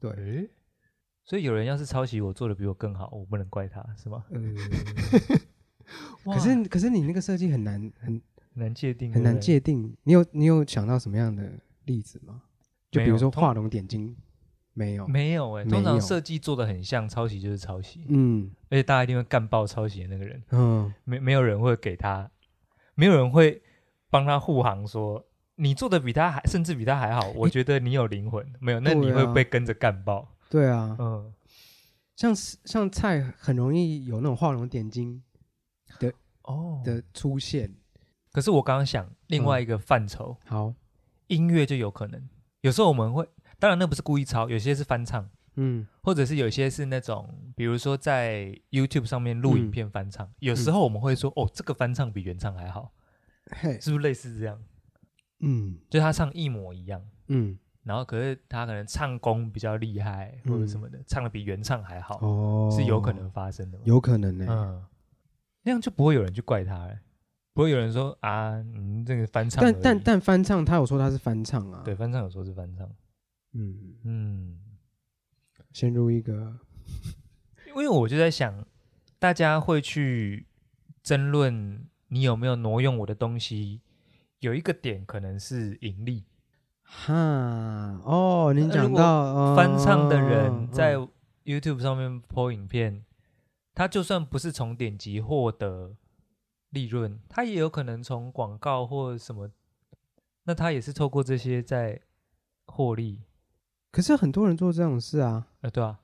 [0.00, 0.50] 对。
[1.22, 4.24] 所以有人要是抄袭我做的比我更好，我不能怪他，是吗？
[4.30, 4.56] 嗯。
[6.26, 8.20] 可是可是你那个设计很难很
[8.54, 9.96] 难界定，很难界定。
[10.02, 12.42] 你有你有想到什么样的例子吗？
[12.98, 14.16] 就比如说画龙点睛，
[14.72, 15.64] 没有没有哎。
[15.64, 18.04] 通常设计做的很像，抄袭就是抄袭。
[18.08, 18.50] 嗯。
[18.68, 20.42] 而且大家一定会干爆抄袭的那个人。
[20.50, 20.92] 嗯。
[21.04, 22.30] 没没有人会给他，
[22.94, 23.62] 没有人会
[24.10, 27.30] 帮他护航，说你做的比他还甚至比他还好。
[27.34, 30.28] 我觉得你有灵魂，没有，那你会被跟着干爆。
[30.48, 31.32] 对啊，嗯，
[32.14, 35.22] 像像菜很容易有那种画龙点睛
[35.98, 36.12] 的
[36.42, 37.74] 哦的出现，
[38.32, 40.74] 可是我刚刚想另外一个范畴，嗯、好，
[41.26, 42.28] 音乐就有可能，
[42.60, 43.28] 有时候我们会，
[43.58, 52.92] 当然那不是故意抄，有些是翻唱，嗯，或者是有些是那种，比如说在 YouTube 上面录影片翻唱，嗯、有时候我们会说，嗯、哦，这个翻唱比原唱还好，
[53.50, 54.62] 嘿，是不是类似这样？
[55.40, 57.58] 嗯，就他唱一模一样，嗯。
[57.82, 63.84] 然后，可是他可能唱功比较厉害，或者什么的，嗯、唱的比原唱还好，哦、是有可能发生的吗？
[63.86, 64.84] 有可能呢、欸，嗯，
[65.62, 66.98] 那样就不会有人去怪他了，
[67.56, 69.64] 不会有人说啊，你这个翻唱。
[69.64, 72.86] 但但但翻唱，他有说他是翻唱啊，对，翻唱有说是翻唱，
[73.54, 73.74] 嗯。
[74.04, 74.58] 嗯，嗯
[75.72, 76.54] 先入一个，
[77.66, 78.66] 因为我就在想，
[79.18, 80.46] 大家会去
[81.02, 83.80] 争论你有没有挪用我的东西，
[84.40, 86.24] 有一个点可能是盈利。
[86.82, 87.14] 哈
[88.04, 90.96] 哦，您讲到翻唱的人在
[91.46, 93.02] YouTube 上面 po 影片，
[93.74, 95.96] 他就算不是从点击获得
[96.76, 99.50] 利润，他也有可能从广告或什么，
[100.44, 102.00] 那他也是透过这些在
[102.66, 103.22] 获利。
[103.90, 106.00] 可是很多人做这种事啊，呃，对啊，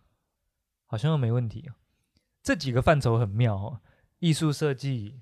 [0.86, 1.70] 好像又没问题。
[2.42, 3.80] 这几个范畴很妙哦，
[4.20, 5.20] 艺术设计。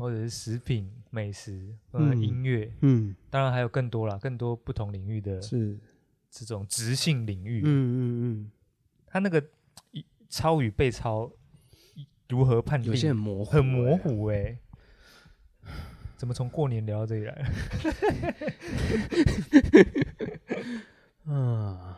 [0.00, 5.78] 或者是食品、美食、呃，音乐，嗯，当然还有更多啦，更多不同领域的，是
[6.30, 8.50] 这种直性领域，嗯嗯嗯，
[9.06, 9.44] 他那个
[10.30, 11.30] 抄与被抄
[12.30, 12.90] 如何判定？
[12.90, 14.58] 有些很模糊，很模糊哎、欸。
[16.20, 17.48] 怎么从过年聊到这里来了？
[21.24, 21.94] 嗯，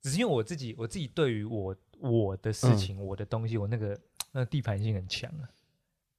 [0.00, 5.50] 只是因为我自己，我自己对于我我的事情、嗯、我的东西，我那个那个地盘性很强啊。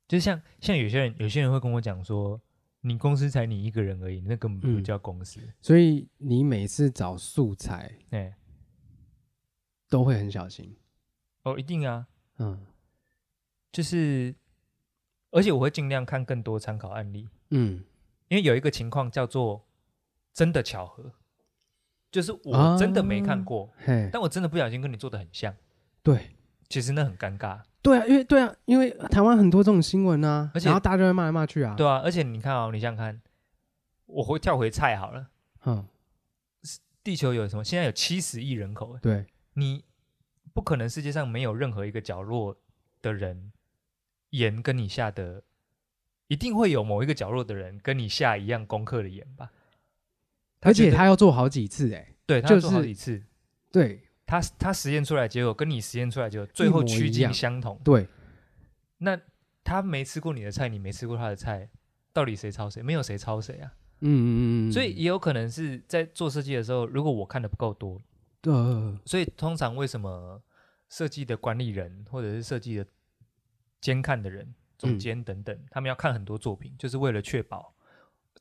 [0.05, 2.41] 就像像有些人，有些人会跟我讲说，
[2.81, 5.39] 你公司才你一个人而已，那根本不叫公司。
[5.39, 8.35] 嗯、所以你每次找素材，哎，
[9.87, 10.75] 都会很小心。
[11.43, 12.05] 哦，一定啊，
[12.39, 12.67] 嗯，
[13.71, 14.35] 就是，
[15.31, 17.27] 而且我会尽量看更多参考案例。
[17.49, 17.83] 嗯，
[18.27, 19.65] 因为有一个情况叫做
[20.33, 21.11] 真的巧合。
[22.11, 25.55] 就是我真的没看过，啊、但我真的不小心跟你做的很像。
[26.01, 26.31] 对，
[26.67, 27.61] 其实那很尴尬。
[27.83, 31.75] 对啊，因为对啊，因为台湾很多这种新闻啊，而且然后大家就会骂来骂去啊。
[31.75, 33.21] 对啊，而且你看哦，你想想看，
[34.07, 35.27] 我会跳回菜好了。
[35.65, 35.85] 嗯，
[37.03, 37.63] 地球有什么？
[37.63, 38.97] 现在有七十亿人口。
[38.99, 39.85] 对，你
[40.51, 42.57] 不可能世界上没有任何一个角落
[43.03, 43.51] 的人
[44.31, 45.43] 盐跟你下的，
[46.27, 49.51] 一定会有某一个角落的人跟你下一样功课的盐吧。
[50.61, 53.23] 而且他要做好几次，哎，对，他要做好几次，
[53.71, 58.07] 对他，他实验出来结果跟你实验出来结果最后趋近相同，对。
[58.97, 59.19] 那
[59.63, 61.69] 他没吃过你的菜，你没吃过他的菜，
[62.11, 62.83] 到底谁抄谁？
[62.83, 63.73] 没有谁抄谁啊？
[64.01, 64.71] 嗯嗯嗯。
[64.71, 68.01] 所以也有可能是在做设计的时候，如果我看的不够多，
[68.41, 68.53] 对。
[69.05, 70.41] 所以通常为什么
[70.89, 72.85] 设计的管理人或者是设计的
[73.81, 77.73] 监看的人、总监等等，他们要看很多作品，就是为了确保。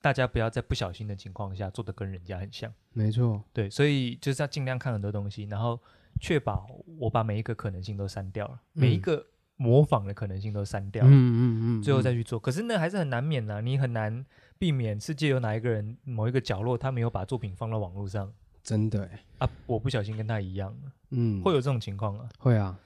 [0.00, 5.76] 大家不要在不小心的情况下做的跟人家很像，没错，对，所以就是要尽量看很多东西，然后
[6.20, 12.38] 确保我把每一个可能性都删掉了，嗯、每一个模仿的可能性都删掉了，嗯嗯嗯，嗯，最后再去做。
[12.38, 14.24] 可是那还是很难免的、啊，你很难
[14.56, 18.32] 避免世界有哪一个人某一个角落他没有把作品放到网络上，
[18.62, 19.10] 真的。
[19.38, 20.72] 啊，我不小心跟他一样，
[21.10, 22.78] 嗯，会有这种情况啊，会啊，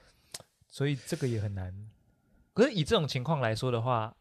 [0.70, 1.74] 所以这个也很难。
[2.52, 4.16] 可是以这种情况来说的话。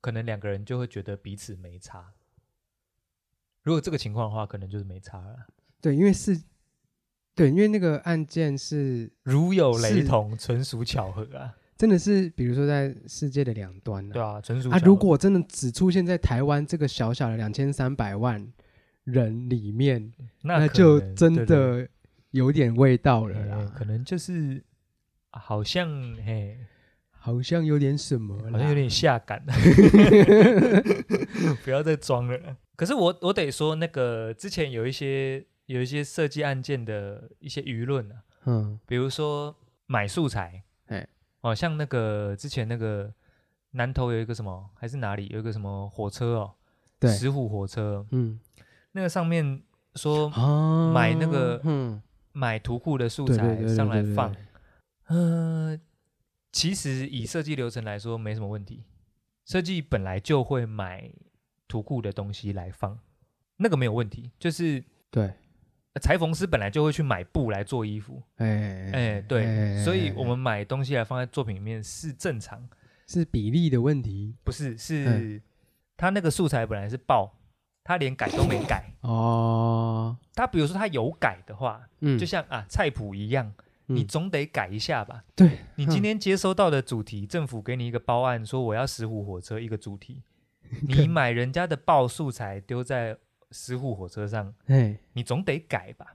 [0.00, 2.12] 可能两个人就会觉得彼此没差。
[3.62, 5.46] 如果这个情况的话，可能就是没差了。
[5.80, 6.38] 对，因为是，
[7.34, 11.56] 对，因为那个案件是如有雷同，纯属巧合啊！
[11.78, 14.76] 真的是，比如说在世界的两端，对啊，纯属巧合。
[14.78, 18.46] 啊，如果真的只出现在台湾这个小小的两千三百万
[19.04, 20.12] 人里面，
[20.42, 21.88] 那就真的
[22.32, 23.72] 有点味道了啦。
[23.74, 24.62] 可能就是
[25.30, 26.58] 好像嘿。
[27.24, 29.42] 好像有点什么，好像有点下感，
[31.64, 32.38] 不要再装了。
[32.76, 39.56] 可是我我得说，那个之前有一些有一些设计案件的一些舆论啊，嗯，比如说
[39.86, 41.08] 买素材，哎，
[41.40, 43.10] 哦，像那个之前那个
[43.70, 46.52] 南投有一个什么，还是哪里有一个什么火车哦，
[47.00, 48.38] 对，石虎火车，嗯，
[48.92, 49.62] 那个上面
[49.94, 50.28] 说
[50.92, 52.02] 买那个，嗯，
[52.32, 54.36] 买图库的素材上来放，
[55.08, 55.80] 嗯。
[56.54, 58.84] 其实以设计流程来说没什么问题，
[59.44, 61.10] 设计本来就会买
[61.66, 62.96] 图库的东西来放，
[63.56, 64.30] 那个没有问题。
[64.38, 65.34] 就是对，
[66.00, 72.68] 裁缝师本来就会去买布来做衣服，哎哎对，所以我们买东西来放在作品里面是正常，
[73.08, 75.42] 是比例的问题，不是是
[75.96, 77.36] 他那个素材本来是爆，
[77.82, 80.16] 他连改都没改哦。
[80.34, 83.52] 他比如说他有改的话，嗯，就像啊菜谱一样。
[83.86, 85.24] 你总得改一下吧？
[85.34, 90.22] 对，你今天接收到的主题，政府给你一个包案，说我要石虎火车一个主题，
[90.88, 93.16] 你买人家的爆素材丢在
[93.50, 94.54] 石虎火车上，
[95.12, 96.14] 你总得改吧？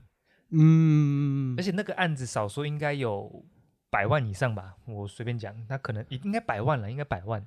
[0.50, 3.44] 嗯，而且那个案子少说应该有
[3.88, 4.74] 百万以上吧？
[4.86, 7.46] 我随便讲，那可能应该百万了，应该百万。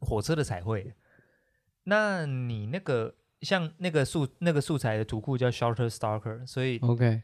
[0.00, 0.92] 火车的彩绘，
[1.84, 7.22] 那你那个像那个素那个素材的图库叫 Shorter Stalker，所以 OK，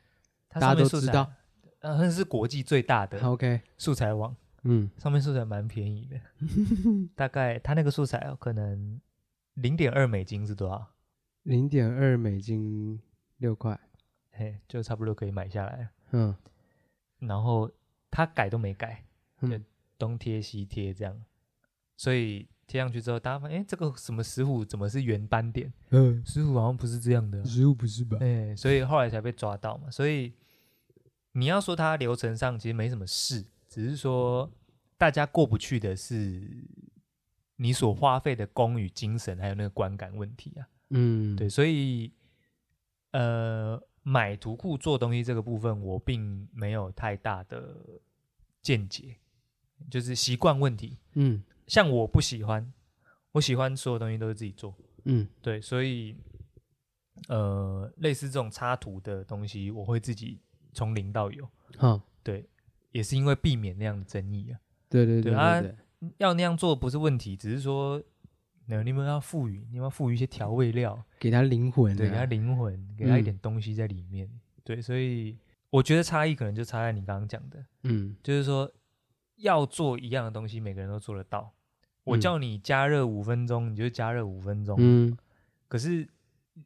[0.48, 1.32] 大家都知道。
[1.85, 6.19] 嗯，那是国际最大的 OK 素材网，嗯，上面素材蛮便宜的，
[7.15, 8.98] 大概他那个素材哦，可能
[9.55, 10.94] 零点二美金是多少？
[11.43, 12.98] 零点二美金
[13.36, 13.78] 六块，
[14.32, 15.90] 嘿，就差不多可以买下来。
[16.12, 16.35] 嗯，
[17.19, 17.70] 然后
[18.11, 19.05] 他改都没改，
[19.43, 19.48] 就
[19.98, 21.23] 东贴西贴这样，
[21.98, 25.70] 所以贴上去之后，大家发现，哎，这个什么石虎怎么是圆斑点？
[25.90, 28.16] 嗯，石虎好像不是这样的，石虎不是吧？
[28.23, 30.32] 哎，所以后来才被抓到嘛，所以。
[31.36, 34.48] 你要说它流程上其实没什么事，只是说
[34.97, 36.48] 大家过不去的是
[37.56, 40.69] 你所花费的功与精神，还有那个观感问题啊。
[40.90, 42.12] 嗯，对，所以
[43.11, 47.85] 呃，买图库做东西这个部分，我并没有太大的
[48.62, 49.16] 见解，
[49.90, 50.98] 就是习惯问题。
[51.15, 52.73] 嗯，像我不喜欢，
[53.32, 54.73] 我喜欢所有东西都是自己做。
[55.05, 56.16] 嗯，对，所以
[57.27, 60.40] 呃，类似这种插图的东西，我会自己。
[60.74, 61.48] 从零到有，
[61.78, 62.46] 嗯，对，
[62.90, 64.59] 也是因为避免那样的争议啊。
[64.90, 65.62] 对对对对，啊，
[66.18, 68.02] 要那样做不是问题，只是说，
[68.66, 74.26] 那你们要赋予，你们要赋予一些调味料，给他灵魂，对，给他灵魂，给他一点东西在里面。
[74.26, 75.38] 嗯、对，所以
[75.70, 78.70] 我觉得差异可能就差在你刚刚讲的，嗯，就是说
[79.36, 81.52] 要做一样的东西，每个人都做得到。
[82.05, 85.16] 我叫你加热五分钟，你就加热五分钟，嗯，
[85.68, 86.09] 可是。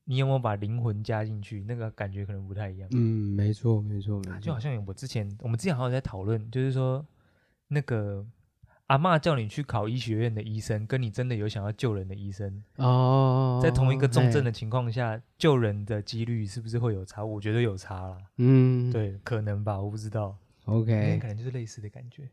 [0.04, 1.64] 你有没有把灵魂加进去？
[1.66, 2.88] 那个感觉可能不太一样。
[2.92, 4.40] 嗯，没错，没错，没错。
[4.40, 7.04] 就好像我之前，我们之前好像在讨论，就是说，
[7.68, 8.26] 那个
[8.86, 17.24] 阿嬷叫你去考医学院的医生，跟你真的有想要救人的医生哦，在同一个重症的情况下，救人的几率是不是会有差？
[17.24, 18.18] 我觉得有差啦。
[18.36, 20.36] 嗯，对，可能吧，我不知道。
[20.64, 22.28] OK，可能就是类似的感觉。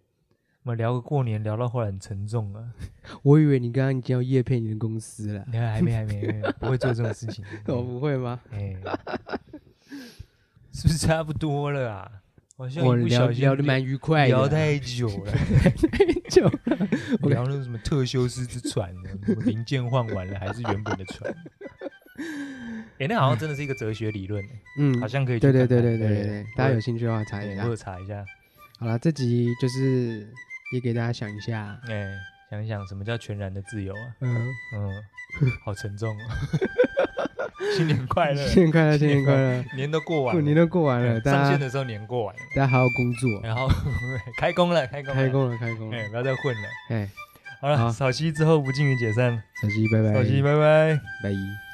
[0.65, 2.65] 我们聊个过年，聊到后来很沉重啊！
[3.21, 7.45] 我以为你刚刚已经要业配你的公司了，你看还没还没，不会做这种事情。
[7.67, 8.39] 我 不会吗？
[8.51, 8.75] 哎，
[10.73, 12.11] 是不是差不多了啊？
[12.57, 15.31] 好像我聊聊的蛮愉快，聊太久了，
[15.91, 16.89] 太久了。
[17.21, 19.09] 我聊那个什么特修斯之船呢？
[19.45, 21.31] 零件换完了还是原本的船？
[22.97, 24.43] 哎，那好像真的是一个哲学理论，
[24.79, 25.39] 嗯，好像可以。
[25.39, 28.25] 对对对对对对，大家有兴趣的话查一下，我查一下。
[28.79, 30.27] 好了，这集就是。
[30.73, 32.11] 也给大家想一下，哎，
[32.49, 34.15] 想一想什么叫全然的自由啊？
[34.21, 34.35] 嗯。
[34.73, 34.91] 嗯，
[35.63, 36.21] 好沉重哦。
[37.75, 43.67] 新年快乐，新年快乐，新年快乐，年都过完了，年都过完了，上线的时候年过完了，大家好好工作，然后
[44.37, 47.09] 开工了，开工，开工了，开工了，哎，不要再混了，哎，
[47.59, 51.64] 好了，小溪之后不敬于解散，小溪拜拜，小溪拜拜，拜。